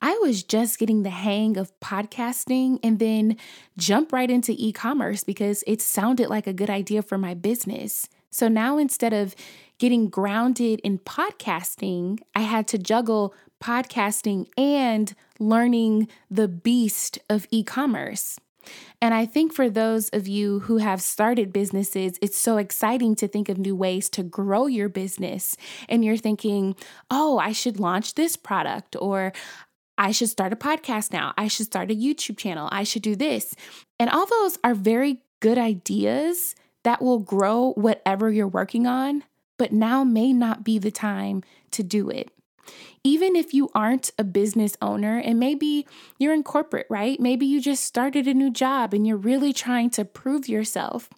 I 0.02 0.18
was 0.22 0.44
just 0.44 0.80
getting 0.80 1.04
the 1.04 1.10
hang 1.10 1.58
of 1.58 1.78
podcasting 1.80 2.80
and 2.84 3.00
then 3.00 3.38
jump 3.78 4.14
right 4.14 4.30
into 4.30 4.54
e 4.58 4.72
commerce 4.72 5.24
because 5.24 5.64
it 5.68 5.82
sounded 5.82 6.30
like 6.30 6.48
a 6.48 6.54
good 6.54 6.70
idea 6.70 7.02
for 7.02 7.18
my 7.18 7.34
business. 7.34 8.08
So 8.30 8.48
now 8.48 8.78
instead 8.78 9.14
of 9.14 9.36
getting 9.78 10.10
grounded 10.10 10.80
in 10.84 11.00
podcasting, 11.00 12.20
I 12.36 12.42
had 12.42 12.68
to 12.70 12.78
juggle 12.78 13.34
podcasting 13.62 14.48
and 14.58 15.14
learning 15.40 16.08
the 16.30 16.48
beast 16.48 17.20
of 17.30 17.48
e 17.50 17.64
commerce. 17.64 18.40
And 19.02 19.14
I 19.14 19.26
think 19.26 19.54
for 19.54 19.70
those 19.70 20.10
of 20.10 20.28
you 20.28 20.60
who 20.62 20.78
have 20.78 21.02
started 21.02 21.54
businesses, 21.54 22.20
it's 22.22 22.38
so 22.38 22.58
exciting 22.58 23.16
to 23.16 23.28
think 23.28 23.50
of 23.50 23.58
new 23.58 23.76
ways 23.76 24.10
to 24.12 24.24
grow 24.24 24.68
your 24.68 24.90
business. 24.90 25.56
And 25.88 26.04
you're 26.04 26.18
thinking, 26.18 26.76
oh, 27.10 27.40
I 27.40 27.54
should 27.54 27.80
launch 27.80 28.16
this 28.16 28.36
product, 28.36 28.96
or 29.00 29.32
I 29.98 30.12
should 30.12 30.30
start 30.30 30.54
a 30.54 30.58
podcast 30.58 31.12
now. 31.12 31.34
I 31.38 31.48
should 31.48 31.66
start 31.66 31.92
a 31.92 31.96
YouTube 31.96 32.38
channel. 32.38 32.70
I 32.72 32.84
should 32.84 33.02
do 33.02 33.16
this. 33.16 33.56
And 34.00 34.10
all 34.10 34.26
those 34.26 34.58
are 34.64 34.76
very 34.76 35.22
good 35.40 35.58
ideas 35.58 36.56
that 36.84 37.02
will 37.02 37.20
grow 37.20 37.74
whatever 37.74 38.30
you're 38.30 38.48
working 38.48 38.88
on, 38.88 39.24
but 39.58 39.72
now 39.72 40.04
may 40.04 40.34
not 40.34 40.64
be 40.64 40.80
the 40.80 40.92
time 40.92 41.44
to 41.72 41.84
do 41.84 42.10
it 42.10 42.32
even 43.04 43.36
if 43.36 43.54
you 43.54 43.70
aren't 43.74 44.12
a 44.18 44.24
business 44.24 44.76
owner 44.82 45.18
and 45.18 45.40
maybe 45.40 45.88
you're 46.18 46.34
in 46.34 46.44
corporate, 46.44 46.88
right? 46.90 47.20
Maybe 47.20 47.46
you 47.46 47.62
just 47.62 47.84
started 47.84 48.28
a 48.28 48.34
new 48.34 48.52
job 48.52 48.94
and 48.94 49.08
you're 49.08 49.18
really 49.18 49.54
trying 49.54 49.90
to 49.92 50.06
prove 50.06 50.50
yourself. 50.50 51.10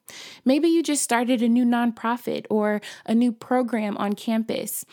Maybe 0.45 0.67
you 0.67 0.83
just 0.83 1.03
started 1.03 1.41
a 1.41 1.49
new 1.49 1.65
nonprofit 1.65 2.45
or 2.49 2.81
a 3.05 3.15
new 3.15 3.31
program 3.31 3.97
on 3.97 4.13
campus. 4.13 4.85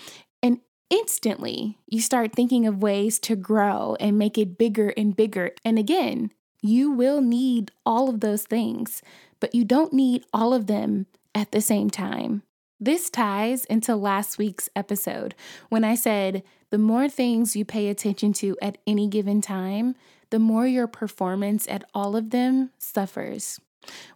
And 0.43 0.61
instantly 0.91 1.79
you 1.87 2.01
start 2.01 2.33
thinking 2.33 2.67
of 2.67 2.83
ways 2.83 3.19
to 3.21 3.37
grow 3.37 3.97
and 4.01 4.19
make 4.19 4.39
it 4.39 4.59
bigger 4.59 4.93
and 4.97 5.15
bigger. 5.15 5.53
And 5.65 5.79
again, 5.79 6.31
you 6.63 6.91
will 6.91 7.21
need 7.21 7.71
all 7.87 8.09
of 8.09 8.21
those 8.21 8.43
things, 8.45 9.03
but 9.41 9.55
you 9.55 9.65
don't 9.65 9.93
need 9.93 10.25
all 10.33 10.53
of 10.55 10.67
them 10.67 11.07
at 11.35 11.53
the 11.53 11.61
same 11.61 11.91
time. 11.91 12.43
This 12.81 13.11
ties 13.11 13.65
into 13.65 13.97
last 13.97 14.39
week's 14.39 14.71
episode 14.77 15.35
when 15.69 15.83
I 15.83 15.97
said 15.97 16.45
the 16.71 16.79
more 16.79 17.09
things 17.09 17.57
you 17.57 17.65
pay 17.65 17.89
attention 17.89 18.33
to 18.35 18.57
at 18.63 18.79
any 18.87 19.09
given 19.09 19.41
time, 19.41 19.97
the 20.31 20.39
more 20.39 20.65
your 20.65 20.87
performance 20.87 21.67
at 21.69 21.83
all 21.93 22.15
of 22.15 22.31
them 22.31 22.71
suffers. 22.79 23.59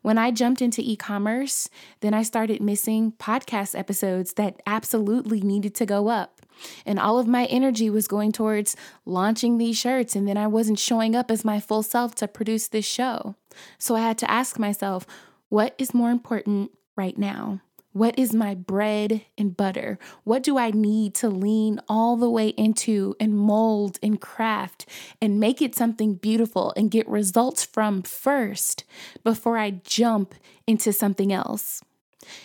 When 0.03 0.17
I 0.17 0.31
jumped 0.31 0.63
into 0.63 0.81
e 0.81 0.95
commerce, 0.95 1.69
then 2.01 2.15
I 2.15 2.23
started 2.23 2.63
missing 2.63 3.13
podcast 3.19 3.77
episodes 3.77 4.35
that 4.35 4.61
absolutely 4.65 5.41
needed 5.41 5.75
to 5.77 5.87
go 5.87 6.09
up. 6.09 6.41
And 6.87 7.01
all 7.01 7.19
of 7.19 7.27
my 7.27 7.47
energy 7.47 7.91
was 7.91 8.07
going 8.07 8.31
towards 8.31 8.77
launching 9.05 9.59
these 9.59 9.79
shirts. 9.79 10.15
And 10.15 10.29
then 10.29 10.37
I 10.37 10.47
wasn't 10.47 10.79
showing 10.79 11.17
up 11.17 11.31
as 11.31 11.45
my 11.45 11.59
full 11.59 11.83
self 11.83 12.15
to 12.17 12.29
produce 12.29 12.69
this 12.69 12.85
show. 12.85 13.35
So 13.79 13.97
I 13.97 14.01
had 14.01 14.19
to 14.19 14.31
ask 14.31 14.59
myself, 14.59 15.05
what 15.49 15.75
is 15.79 15.95
more 15.95 16.11
important 16.11 16.71
right 16.97 17.19
now? 17.19 17.61
What 17.93 18.19
is 18.19 18.33
my 18.33 18.55
bread 18.55 19.23
and 19.37 19.57
butter? 19.57 19.99
What 20.25 20.43
do 20.43 20.57
I 20.57 20.71
need 20.71 21.15
to 21.17 21.29
lean 21.29 21.79
all 21.89 22.17
the 22.17 22.31
way 22.31 22.49
into 22.49 23.15
and 23.21 23.37
mold 23.37 23.99
and 24.03 24.21
craft 24.21 24.87
and 25.21 25.39
make 25.39 25.61
it 25.61 25.75
something 25.75 26.15
beautiful 26.15 26.73
and 26.77 26.91
get 26.91 27.07
results 27.09 27.65
from 27.65 28.03
first 28.03 28.85
before 29.23 29.59
I 29.59 29.71
jump 29.85 30.35
into 30.67 30.93
something 30.93 31.33
else? 31.33 31.83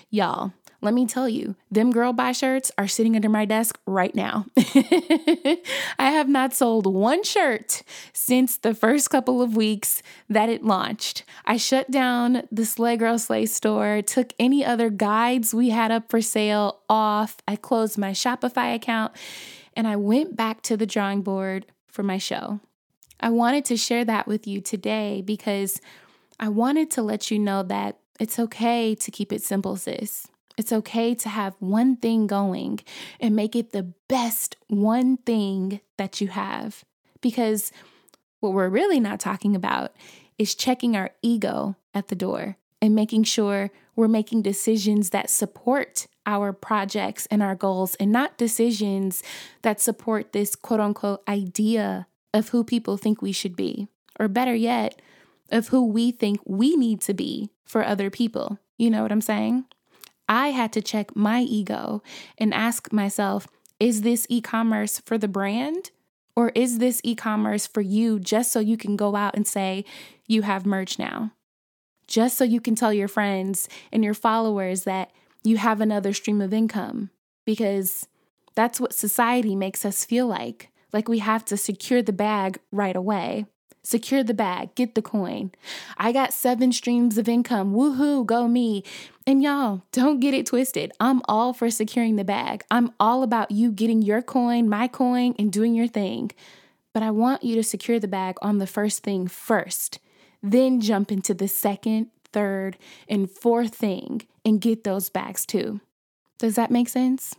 Y'all, 0.09 0.53
let 0.81 0.93
me 0.93 1.07
tell 1.07 1.27
you, 1.27 1.55
them 1.71 1.91
girl 1.91 2.13
bye 2.13 2.31
shirts 2.31 2.71
are 2.77 2.87
sitting 2.87 3.15
under 3.15 3.29
my 3.29 3.45
desk 3.45 3.79
right 3.87 4.13
now. 4.13 4.45
I 4.57 5.57
have 6.11 6.29
not 6.29 6.53
sold 6.53 6.85
one 6.85 7.23
shirt 7.23 7.81
since 8.13 8.57
the 8.57 8.75
first 8.75 9.09
couple 9.09 9.41
of 9.41 9.57
weeks 9.57 10.03
that 10.29 10.49
it 10.49 10.63
launched. 10.63 11.23
I 11.45 11.57
shut 11.57 11.89
down 11.89 12.43
the 12.51 12.65
Slay 12.65 12.95
Girl 12.95 13.17
Slay 13.17 13.47
store, 13.47 14.03
took 14.03 14.33
any 14.37 14.63
other 14.63 14.91
guides 14.91 15.53
we 15.53 15.69
had 15.71 15.91
up 15.91 16.11
for 16.11 16.21
sale 16.21 16.79
off. 16.87 17.37
I 17.47 17.55
closed 17.55 17.97
my 17.97 18.11
Shopify 18.11 18.75
account 18.75 19.13
and 19.75 19.87
I 19.87 19.95
went 19.95 20.35
back 20.35 20.61
to 20.63 20.77
the 20.77 20.85
drawing 20.85 21.23
board 21.23 21.65
for 21.87 22.03
my 22.03 22.19
show. 22.19 22.59
I 23.19 23.31
wanted 23.31 23.65
to 23.65 23.77
share 23.77 24.05
that 24.05 24.27
with 24.27 24.45
you 24.45 24.61
today 24.61 25.23
because 25.25 25.81
I 26.39 26.49
wanted 26.49 26.91
to 26.91 27.01
let 27.01 27.31
you 27.31 27.39
know 27.39 27.63
that 27.63 27.97
it's 28.19 28.37
okay 28.37 28.93
to 28.93 29.11
keep 29.11 29.33
it 29.33 29.41
simple, 29.41 29.75
sis. 29.75 30.27
It's 30.57 30.73
okay 30.73 31.13
to 31.15 31.29
have 31.29 31.55
one 31.59 31.95
thing 31.95 32.27
going 32.27 32.79
and 33.19 33.35
make 33.35 33.55
it 33.55 33.71
the 33.71 33.93
best 34.07 34.57
one 34.67 35.17
thing 35.17 35.81
that 35.97 36.19
you 36.19 36.29
have. 36.29 36.83
Because 37.21 37.71
what 38.39 38.53
we're 38.53 38.69
really 38.69 38.99
not 38.99 39.19
talking 39.19 39.55
about 39.55 39.95
is 40.37 40.55
checking 40.55 40.95
our 40.95 41.11
ego 41.21 41.75
at 41.93 42.07
the 42.07 42.15
door 42.15 42.57
and 42.81 42.95
making 42.95 43.23
sure 43.23 43.71
we're 43.95 44.07
making 44.07 44.41
decisions 44.41 45.09
that 45.09 45.29
support 45.29 46.07
our 46.25 46.53
projects 46.53 47.27
and 47.31 47.41
our 47.41 47.55
goals 47.55 47.95
and 47.95 48.11
not 48.11 48.37
decisions 48.37 49.23
that 49.61 49.81
support 49.81 50.33
this 50.33 50.55
quote 50.55 50.79
unquote 50.79 51.23
idea 51.27 52.07
of 52.33 52.49
who 52.49 52.63
people 52.63 52.97
think 52.97 53.21
we 53.21 53.31
should 53.31 53.55
be, 53.55 53.87
or 54.19 54.27
better 54.27 54.53
yet, 54.53 55.01
of 55.51 55.69
who 55.69 55.85
we 55.85 56.11
think 56.11 56.39
we 56.45 56.75
need 56.75 57.01
to 57.01 57.13
be 57.13 57.49
for 57.65 57.83
other 57.83 58.09
people. 58.09 58.59
You 58.77 58.91
know 58.91 59.01
what 59.01 59.11
I'm 59.11 59.21
saying? 59.21 59.65
I 60.27 60.49
had 60.49 60.73
to 60.73 60.81
check 60.81 61.15
my 61.15 61.41
ego 61.41 62.03
and 62.37 62.53
ask 62.53 62.91
myself 62.91 63.47
is 63.79 64.01
this 64.01 64.25
e 64.29 64.41
commerce 64.41 64.99
for 64.99 65.17
the 65.17 65.27
brand? 65.27 65.91
Or 66.35 66.49
is 66.49 66.77
this 66.77 67.01
e 67.03 67.15
commerce 67.15 67.65
for 67.65 67.81
you 67.81 68.19
just 68.19 68.51
so 68.51 68.59
you 68.59 68.77
can 68.77 68.95
go 68.95 69.15
out 69.15 69.35
and 69.35 69.47
say 69.47 69.85
you 70.27 70.43
have 70.43 70.65
merch 70.65 70.99
now? 70.99 71.31
Just 72.07 72.37
so 72.37 72.43
you 72.43 72.61
can 72.61 72.75
tell 72.75 72.93
your 72.93 73.07
friends 73.07 73.67
and 73.91 74.03
your 74.03 74.13
followers 74.13 74.83
that 74.83 75.11
you 75.43 75.57
have 75.57 75.81
another 75.81 76.13
stream 76.13 76.41
of 76.41 76.53
income? 76.53 77.09
Because 77.45 78.07
that's 78.55 78.79
what 78.79 78.93
society 78.93 79.55
makes 79.55 79.85
us 79.85 80.05
feel 80.05 80.27
like. 80.27 80.69
Like 80.93 81.07
we 81.07 81.19
have 81.19 81.45
to 81.45 81.57
secure 81.57 82.01
the 82.01 82.13
bag 82.13 82.59
right 82.71 82.95
away. 82.95 83.45
Secure 83.87 84.21
the 84.21 84.33
bag, 84.33 84.75
get 84.75 84.95
the 84.95 85.01
coin. 85.01 85.49
I 85.95 86.11
got 86.11 86.33
seven 86.33 86.73
streams 86.73 87.17
of 87.17 87.29
income. 87.29 87.73
Woohoo, 87.73 88.25
go 88.25 88.45
me. 88.45 88.83
And 89.25 89.41
y'all, 89.41 89.81
don't 89.93 90.19
get 90.19 90.33
it 90.33 90.45
twisted. 90.45 90.91
I'm 90.99 91.21
all 91.23 91.53
for 91.53 91.69
securing 91.69 92.17
the 92.17 92.25
bag. 92.25 92.65
I'm 92.69 92.91
all 92.99 93.23
about 93.23 93.49
you 93.49 93.71
getting 93.71 94.01
your 94.01 94.21
coin, 94.21 94.67
my 94.67 94.89
coin, 94.89 95.35
and 95.39 95.53
doing 95.53 95.73
your 95.73 95.87
thing. 95.87 96.31
But 96.93 97.01
I 97.01 97.11
want 97.11 97.43
you 97.43 97.55
to 97.55 97.63
secure 97.63 97.97
the 97.97 98.09
bag 98.09 98.35
on 98.41 98.57
the 98.57 98.67
first 98.67 99.03
thing 99.03 99.25
first, 99.29 99.99
then 100.43 100.81
jump 100.81 101.09
into 101.09 101.33
the 101.33 101.47
second, 101.47 102.07
third, 102.33 102.77
and 103.07 103.31
fourth 103.31 103.73
thing 103.73 104.23
and 104.43 104.59
get 104.59 104.83
those 104.83 105.07
bags 105.07 105.45
too. 105.45 105.79
Does 106.39 106.55
that 106.55 106.71
make 106.71 106.89
sense? 106.89 107.35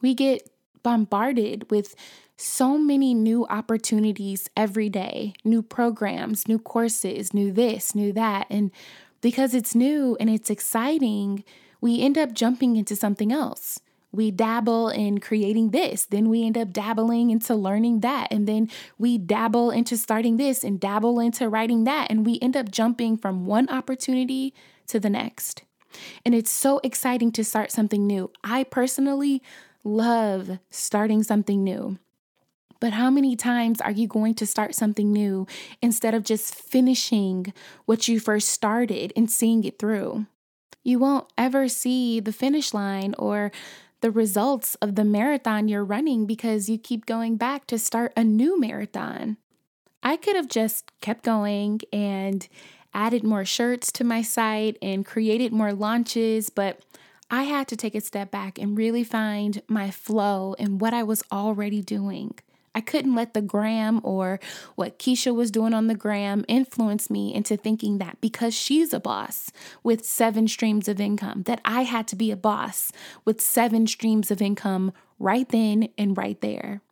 We 0.00 0.14
get 0.14 0.48
bombarded 0.82 1.70
with 1.70 1.94
so 2.36 2.76
many 2.76 3.14
new 3.14 3.46
opportunities 3.46 4.50
every 4.56 4.88
day 4.88 5.32
new 5.44 5.62
programs, 5.62 6.48
new 6.48 6.58
courses, 6.58 7.32
new 7.32 7.52
this, 7.52 7.94
new 7.94 8.12
that. 8.12 8.46
And 8.50 8.70
because 9.20 9.54
it's 9.54 9.74
new 9.74 10.16
and 10.18 10.28
it's 10.28 10.50
exciting, 10.50 11.44
we 11.80 12.00
end 12.00 12.18
up 12.18 12.32
jumping 12.32 12.76
into 12.76 12.96
something 12.96 13.32
else. 13.32 13.80
We 14.14 14.30
dabble 14.30 14.90
in 14.90 15.20
creating 15.20 15.70
this, 15.70 16.04
then 16.04 16.28
we 16.28 16.44
end 16.44 16.58
up 16.58 16.70
dabbling 16.70 17.30
into 17.30 17.54
learning 17.54 18.00
that, 18.00 18.28
and 18.30 18.46
then 18.46 18.68
we 18.98 19.16
dabble 19.16 19.70
into 19.70 19.96
starting 19.96 20.36
this 20.36 20.62
and 20.62 20.78
dabble 20.78 21.18
into 21.18 21.48
writing 21.48 21.84
that, 21.84 22.10
and 22.10 22.26
we 22.26 22.38
end 22.42 22.54
up 22.54 22.70
jumping 22.70 23.16
from 23.16 23.46
one 23.46 23.70
opportunity 23.70 24.52
to 24.88 25.00
the 25.00 25.08
next. 25.08 25.62
And 26.26 26.34
it's 26.34 26.50
so 26.50 26.78
exciting 26.84 27.32
to 27.32 27.44
start 27.44 27.72
something 27.72 28.06
new. 28.06 28.30
I 28.44 28.64
personally 28.64 29.42
love 29.84 30.58
starting 30.70 31.22
something 31.22 31.62
new. 31.62 31.98
But 32.80 32.94
how 32.94 33.10
many 33.10 33.36
times 33.36 33.80
are 33.80 33.92
you 33.92 34.08
going 34.08 34.34
to 34.34 34.46
start 34.46 34.74
something 34.74 35.12
new 35.12 35.46
instead 35.80 36.14
of 36.14 36.24
just 36.24 36.54
finishing 36.54 37.52
what 37.84 38.08
you 38.08 38.18
first 38.18 38.48
started 38.48 39.12
and 39.14 39.30
seeing 39.30 39.62
it 39.62 39.78
through? 39.78 40.26
You 40.82 40.98
won't 40.98 41.32
ever 41.38 41.68
see 41.68 42.18
the 42.18 42.32
finish 42.32 42.74
line 42.74 43.14
or 43.18 43.52
the 44.00 44.10
results 44.10 44.74
of 44.76 44.96
the 44.96 45.04
marathon 45.04 45.68
you're 45.68 45.84
running 45.84 46.26
because 46.26 46.68
you 46.68 46.76
keep 46.76 47.06
going 47.06 47.36
back 47.36 47.68
to 47.68 47.78
start 47.78 48.12
a 48.16 48.24
new 48.24 48.58
marathon. 48.58 49.36
I 50.02 50.16
could 50.16 50.34
have 50.34 50.48
just 50.48 50.90
kept 51.00 51.22
going 51.22 51.82
and 51.92 52.48
added 52.92 53.22
more 53.22 53.44
shirts 53.44 53.92
to 53.92 54.04
my 54.04 54.22
site 54.22 54.76
and 54.82 55.06
created 55.06 55.52
more 55.52 55.72
launches, 55.72 56.50
but 56.50 56.80
I 57.32 57.44
had 57.44 57.66
to 57.68 57.76
take 57.76 57.94
a 57.94 58.02
step 58.02 58.30
back 58.30 58.58
and 58.58 58.76
really 58.76 59.02
find 59.02 59.62
my 59.66 59.90
flow 59.90 60.54
and 60.58 60.82
what 60.82 60.92
I 60.92 61.02
was 61.02 61.22
already 61.32 61.80
doing. 61.80 62.34
I 62.74 62.82
couldn't 62.82 63.14
let 63.14 63.32
the 63.32 63.40
gram 63.40 64.02
or 64.02 64.38
what 64.74 64.98
Keisha 64.98 65.34
was 65.34 65.50
doing 65.50 65.72
on 65.72 65.86
the 65.86 65.94
gram 65.94 66.44
influence 66.46 67.08
me 67.08 67.32
into 67.32 67.56
thinking 67.56 67.96
that 67.98 68.20
because 68.20 68.52
she's 68.52 68.92
a 68.92 69.00
boss 69.00 69.50
with 69.82 70.04
seven 70.04 70.46
streams 70.46 70.88
of 70.88 71.00
income, 71.00 71.44
that 71.44 71.62
I 71.64 71.84
had 71.84 72.06
to 72.08 72.16
be 72.16 72.30
a 72.30 72.36
boss 72.36 72.92
with 73.24 73.40
seven 73.40 73.86
streams 73.86 74.30
of 74.30 74.42
income 74.42 74.92
right 75.18 75.48
then 75.48 75.88
and 75.96 76.14
right 76.14 76.38
there. 76.42 76.82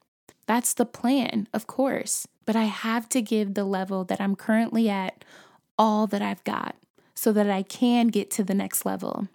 That's 0.46 0.72
the 0.72 0.86
plan, 0.86 1.48
of 1.52 1.66
course, 1.66 2.26
but 2.46 2.56
I 2.56 2.64
have 2.64 3.10
to 3.10 3.20
give 3.20 3.52
the 3.52 3.64
level 3.64 4.04
that 4.04 4.22
I'm 4.22 4.36
currently 4.36 4.88
at 4.88 5.22
all 5.78 6.06
that 6.06 6.22
I've 6.22 6.44
got 6.44 6.76
so 7.14 7.30
that 7.32 7.50
I 7.50 7.62
can 7.62 8.08
get 8.08 8.30
to 8.32 8.42
the 8.42 8.54
next 8.54 8.86
level. 8.86 9.28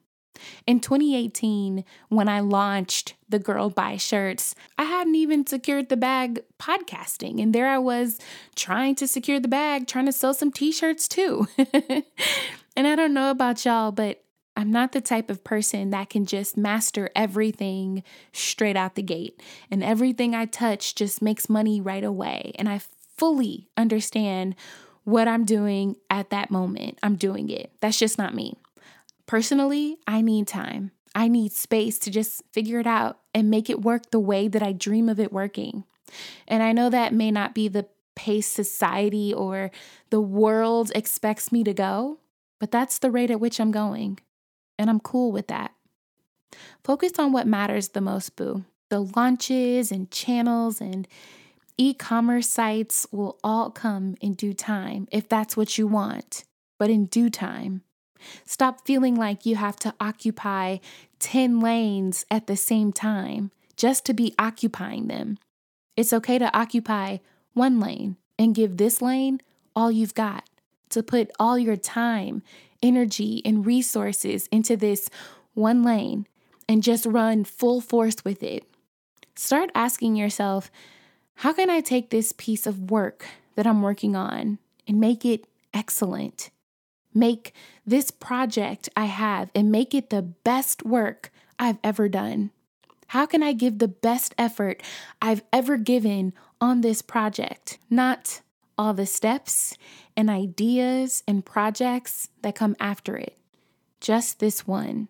In 0.66 0.80
2018, 0.80 1.84
when 2.10 2.30
I 2.30 2.40
launched 2.40 3.16
the 3.28 3.40
Girl 3.40 3.70
Bye 3.70 3.98
shirts, 3.98 4.56
I 4.78 4.84
hadn't 4.84 5.16
even 5.16 5.46
secured 5.46 5.90
the 5.90 5.98
bag 5.98 6.42
podcasting. 6.60 7.42
And 7.42 7.54
there 7.54 7.68
I 7.68 7.78
was 7.78 8.20
trying 8.56 8.96
to 8.96 9.08
secure 9.08 9.40
the 9.40 9.48
bag, 9.48 9.88
trying 9.88 10.06
to 10.06 10.12
sell 10.12 10.34
some 10.34 10.52
t 10.52 10.72
shirts 10.72 11.08
too. 11.08 11.48
and 12.76 12.88
I 12.88 12.96
don't 12.96 13.14
know 13.14 13.32
about 13.32 13.66
y'all, 13.66 13.92
but 13.92 14.22
I'm 14.58 14.72
not 14.72 14.94
the 14.94 15.02
type 15.02 15.30
of 15.30 15.44
person 15.44 15.90
that 15.90 16.10
can 16.10 16.26
just 16.26 16.56
master 16.56 17.10
everything 17.16 18.04
straight 18.32 18.78
out 18.78 18.96
the 18.96 19.04
gate. 19.04 19.42
And 19.70 19.84
everything 19.84 20.34
I 20.34 20.46
touch 20.46 20.96
just 20.96 21.22
makes 21.22 21.50
money 21.50 21.82
right 21.82 22.04
away. 22.04 22.54
And 22.56 22.70
I 22.70 22.80
fully 23.18 23.68
understand 23.76 24.56
what 25.04 25.28
I'm 25.28 25.46
doing 25.46 25.98
at 26.10 26.30
that 26.30 26.52
moment. 26.52 27.00
I'm 27.04 27.16
doing 27.16 27.50
it. 27.50 27.72
That's 27.82 28.00
just 28.00 28.18
not 28.18 28.34
me. 28.34 28.58
Personally, 29.28 29.98
I 30.06 30.22
need 30.22 30.48
time. 30.48 30.92
I 31.16 31.28
need 31.28 31.54
space 31.54 31.98
to 32.00 32.12
just 32.12 32.44
figure 32.52 32.80
it 32.80 32.88
out 32.88 33.20
and 33.34 33.50
make 33.50 33.70
it 33.70 33.82
work 33.82 34.12
the 34.12 34.20
way 34.20 34.48
that 34.48 34.62
I 34.62 34.74
dream 34.74 35.08
of 35.08 35.20
it 35.20 35.32
working. 35.32 35.86
And 36.48 36.62
I 36.62 36.74
know 36.74 36.90
that 36.90 37.14
may 37.14 37.32
not 37.32 37.56
be 37.56 37.68
the 37.68 37.88
pace 38.16 38.48
society 38.48 39.34
or 39.34 39.72
the 40.10 40.22
world 40.22 40.92
expects 40.94 41.52
me 41.52 41.64
to 41.64 41.74
go, 41.74 42.20
but 42.60 42.72
that's 42.72 43.00
the 43.00 43.12
rate 43.12 43.32
at 43.32 43.40
which 43.40 43.60
I'm 43.60 43.72
going. 43.72 44.20
And 44.78 44.90
I'm 44.90 45.00
cool 45.00 45.32
with 45.32 45.48
that. 45.48 45.72
Focus 46.84 47.14
on 47.18 47.32
what 47.32 47.48
matters 47.48 47.90
the 47.90 48.02
most, 48.02 48.36
boo. 48.36 48.66
The 48.90 49.00
launches 49.00 49.92
and 49.92 50.12
channels 50.12 50.80
and 50.80 51.08
e 51.78 51.94
commerce 51.94 52.50
sites 52.50 53.08
will 53.12 53.40
all 53.44 53.72
come 53.72 54.16
in 54.22 54.34
due 54.34 54.54
time 54.54 55.08
if 55.12 55.28
that's 55.28 55.58
what 55.58 55.78
you 55.78 55.88
want, 55.88 56.44
but 56.78 56.90
in 56.90 57.06
due 57.06 57.30
time. 57.30 57.82
Stop 58.46 58.86
feeling 58.86 59.16
like 59.16 59.46
you 59.46 59.56
have 59.56 59.76
to 59.78 59.94
occupy 60.00 60.78
10 61.20 61.60
lanes 61.60 62.26
at 62.30 62.48
the 62.48 62.56
same 62.56 62.92
time 62.92 63.52
just 63.76 64.06
to 64.06 64.14
be 64.14 64.34
occupying 64.40 65.08
them. 65.08 65.38
It's 65.96 66.14
okay 66.14 66.38
to 66.38 66.58
occupy 66.58 67.18
one 67.54 67.80
lane 67.80 68.18
and 68.38 68.56
give 68.56 68.78
this 68.78 69.02
lane 69.02 69.42
all 69.76 69.92
you've 69.92 70.14
got, 70.14 70.50
to 70.90 71.04
put 71.04 71.32
all 71.40 71.58
your 71.58 71.78
time, 71.78 72.44
energy, 72.82 73.42
and 73.46 73.66
resources 73.66 74.48
into 74.52 74.78
this 74.78 75.10
one 75.54 75.84
lane 75.84 76.28
and 76.68 76.84
just 76.84 77.06
run 77.06 77.44
full 77.44 77.82
force 77.82 78.18
with 78.24 78.44
it. 78.44 78.64
start 79.36 79.70
asking 79.76 80.16
yourself, 80.16 80.72
how 81.40 81.52
can 81.52 81.70
I 81.70 81.82
take 81.82 82.10
this 82.10 82.34
piece 82.38 82.66
of 82.66 82.90
work 82.90 83.26
that 83.56 83.68
I'm 83.68 83.82
working 83.82 84.16
on 84.16 84.60
and 84.88 85.00
make 85.00 85.26
it 85.26 85.48
excellent? 85.74 86.50
Make 87.16 87.54
this 87.86 88.12
project 88.12 88.90
I 88.96 89.06
have 89.06 89.50
and 89.56 89.72
make 89.72 89.96
it 89.96 90.12
the 90.12 90.22
best 90.22 90.86
work 90.86 91.32
I've 91.58 91.80
ever 91.84 92.08
done. 92.10 92.52
How 93.08 93.26
can 93.26 93.42
I 93.42 93.54
give 93.54 93.80
the 93.80 93.88
best 93.88 94.36
effort 94.38 94.84
I've 95.22 95.44
ever 95.54 95.78
given 95.78 96.34
on 96.60 96.82
this 96.82 97.02
project? 97.02 97.78
Not 97.90 98.42
all 98.78 98.94
the 98.94 99.06
steps 99.06 99.78
and 100.18 100.30
ideas 100.30 101.24
and 101.28 101.46
projects 101.46 102.30
that 102.42 102.56
come 102.56 102.76
after 102.80 103.16
it, 103.16 103.38
just 104.02 104.40
this 104.40 104.68
one. 104.68 105.08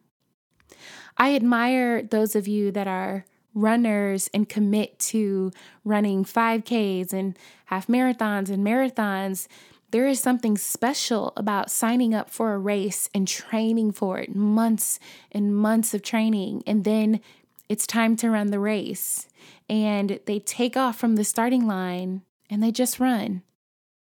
I 1.18 1.36
admire 1.36 2.04
those 2.04 2.36
of 2.36 2.48
you 2.48 2.72
that 2.72 2.88
are 2.88 3.26
runners 3.54 4.30
and 4.34 4.50
commit 4.50 5.00
to 5.00 5.52
running 5.84 6.26
5Ks 6.26 7.14
and 7.14 7.38
half 7.66 7.88
marathons 7.88 8.50
and 8.50 8.66
marathons. 8.66 9.48
There 9.96 10.08
is 10.08 10.20
something 10.20 10.58
special 10.58 11.32
about 11.38 11.72
signing 11.72 12.14
up 12.14 12.30
for 12.30 12.54
a 12.54 12.58
race 12.58 13.10
and 13.14 13.26
training 13.26 13.94
for 13.94 14.20
it, 14.20 14.36
months 14.36 15.00
and 15.32 15.56
months 15.56 15.94
of 15.94 16.02
training, 16.02 16.64
and 16.68 16.84
then 16.84 17.22
it's 17.70 17.88
time 17.88 18.18
to 18.18 18.30
run 18.30 18.48
the 18.48 18.60
race. 18.60 19.30
And 19.70 20.20
they 20.26 20.40
take 20.40 20.76
off 20.76 20.98
from 20.98 21.16
the 21.16 21.24
starting 21.24 21.66
line 21.66 22.24
and 22.50 22.62
they 22.62 22.74
just 22.74 23.00
run. 23.00 23.42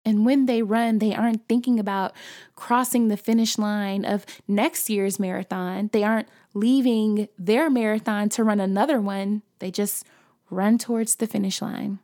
And 0.05 0.27
when 0.27 0.45
they 0.45 0.61
run, 0.61 0.99
they 0.99 1.15
aren't 1.15 1.47
thinking 1.47 1.79
about 1.79 2.13
crossing 2.55 3.07
the 3.07 3.17
finish 3.17 3.57
line 3.57 4.05
of 4.05 4.27
next 4.47 4.91
year's 4.91 5.19
marathon. 5.19 5.89
They 5.91 6.03
aren't 6.03 6.29
leaving 6.53 7.29
their 7.35 7.67
marathon 7.67 8.29
to 8.29 8.43
run 8.43 8.59
another 8.59 9.01
one. 9.01 9.41
They 9.57 9.71
just 9.71 10.05
run 10.51 10.77
towards 10.77 11.15
the 11.15 11.25
finish 11.25 11.63
line. 11.63 11.97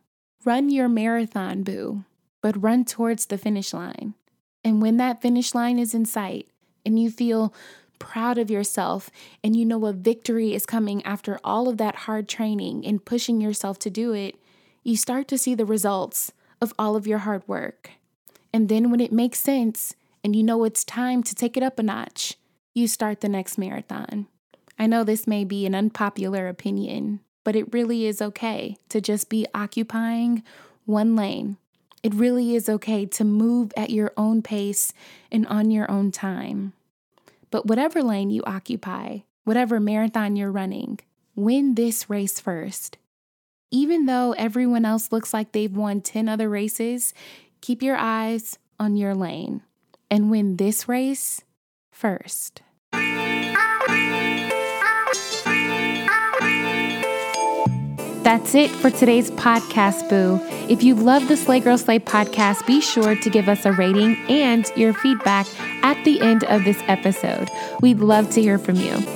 Run 0.44 0.70
your 0.70 0.88
marathon, 0.88 1.62
boo, 1.62 2.02
but 2.46 2.62
run 2.62 2.84
towards 2.84 3.26
the 3.26 3.36
finish 3.36 3.74
line. 3.74 4.14
And 4.62 4.80
when 4.80 4.98
that 4.98 5.20
finish 5.20 5.52
line 5.52 5.80
is 5.80 5.94
in 5.94 6.04
sight 6.04 6.46
and 6.84 6.96
you 6.96 7.10
feel 7.10 7.52
proud 7.98 8.38
of 8.38 8.52
yourself 8.52 9.10
and 9.42 9.56
you 9.56 9.64
know 9.64 9.84
a 9.86 9.92
victory 9.92 10.54
is 10.54 10.64
coming 10.64 11.04
after 11.04 11.40
all 11.42 11.68
of 11.68 11.76
that 11.78 11.96
hard 12.06 12.28
training 12.28 12.86
and 12.86 13.04
pushing 13.04 13.40
yourself 13.40 13.80
to 13.80 13.90
do 13.90 14.12
it, 14.12 14.36
you 14.84 14.96
start 14.96 15.26
to 15.26 15.36
see 15.36 15.56
the 15.56 15.64
results 15.64 16.30
of 16.60 16.72
all 16.78 16.94
of 16.94 17.04
your 17.04 17.18
hard 17.18 17.42
work. 17.48 17.90
And 18.52 18.68
then 18.68 18.92
when 18.92 19.00
it 19.00 19.10
makes 19.10 19.40
sense 19.40 19.96
and 20.22 20.36
you 20.36 20.44
know 20.44 20.62
it's 20.62 20.84
time 20.84 21.24
to 21.24 21.34
take 21.34 21.56
it 21.56 21.64
up 21.64 21.80
a 21.80 21.82
notch, 21.82 22.36
you 22.74 22.86
start 22.86 23.22
the 23.22 23.28
next 23.28 23.58
marathon. 23.58 24.28
I 24.78 24.86
know 24.86 25.02
this 25.02 25.26
may 25.26 25.42
be 25.42 25.66
an 25.66 25.74
unpopular 25.74 26.46
opinion, 26.46 27.18
but 27.42 27.56
it 27.56 27.74
really 27.74 28.06
is 28.06 28.22
okay 28.22 28.76
to 28.90 29.00
just 29.00 29.28
be 29.28 29.48
occupying 29.52 30.44
one 30.84 31.16
lane. 31.16 31.56
It 32.06 32.14
really 32.14 32.54
is 32.54 32.68
okay 32.68 33.04
to 33.04 33.24
move 33.24 33.72
at 33.76 33.90
your 33.90 34.12
own 34.16 34.40
pace 34.40 34.92
and 35.32 35.44
on 35.48 35.72
your 35.72 35.90
own 35.90 36.12
time. 36.12 36.72
But 37.50 37.66
whatever 37.66 38.00
lane 38.00 38.30
you 38.30 38.44
occupy, 38.44 39.22
whatever 39.42 39.80
marathon 39.80 40.36
you're 40.36 40.52
running, 40.52 41.00
win 41.34 41.74
this 41.74 42.08
race 42.08 42.38
first. 42.38 42.96
Even 43.72 44.06
though 44.06 44.36
everyone 44.38 44.84
else 44.84 45.10
looks 45.10 45.34
like 45.34 45.50
they've 45.50 45.76
won 45.76 46.00
10 46.00 46.28
other 46.28 46.48
races, 46.48 47.12
keep 47.60 47.82
your 47.82 47.96
eyes 47.96 48.56
on 48.78 48.96
your 48.96 49.16
lane 49.16 49.62
and 50.08 50.30
win 50.30 50.58
this 50.58 50.88
race 50.88 51.42
first. 51.90 52.62
That's 58.26 58.56
it 58.56 58.72
for 58.72 58.90
today's 58.90 59.30
podcast, 59.30 60.08
Boo. 60.10 60.40
If 60.68 60.82
you 60.82 60.96
love 60.96 61.28
the 61.28 61.36
Slay 61.36 61.60
Girl 61.60 61.78
Slay 61.78 62.00
podcast, 62.00 62.66
be 62.66 62.80
sure 62.80 63.14
to 63.14 63.30
give 63.30 63.48
us 63.48 63.64
a 63.64 63.70
rating 63.70 64.16
and 64.28 64.68
your 64.74 64.94
feedback 64.94 65.46
at 65.84 66.04
the 66.04 66.20
end 66.20 66.42
of 66.42 66.64
this 66.64 66.82
episode. 66.88 67.48
We'd 67.82 68.00
love 68.00 68.28
to 68.30 68.42
hear 68.42 68.58
from 68.58 68.74
you. 68.74 69.15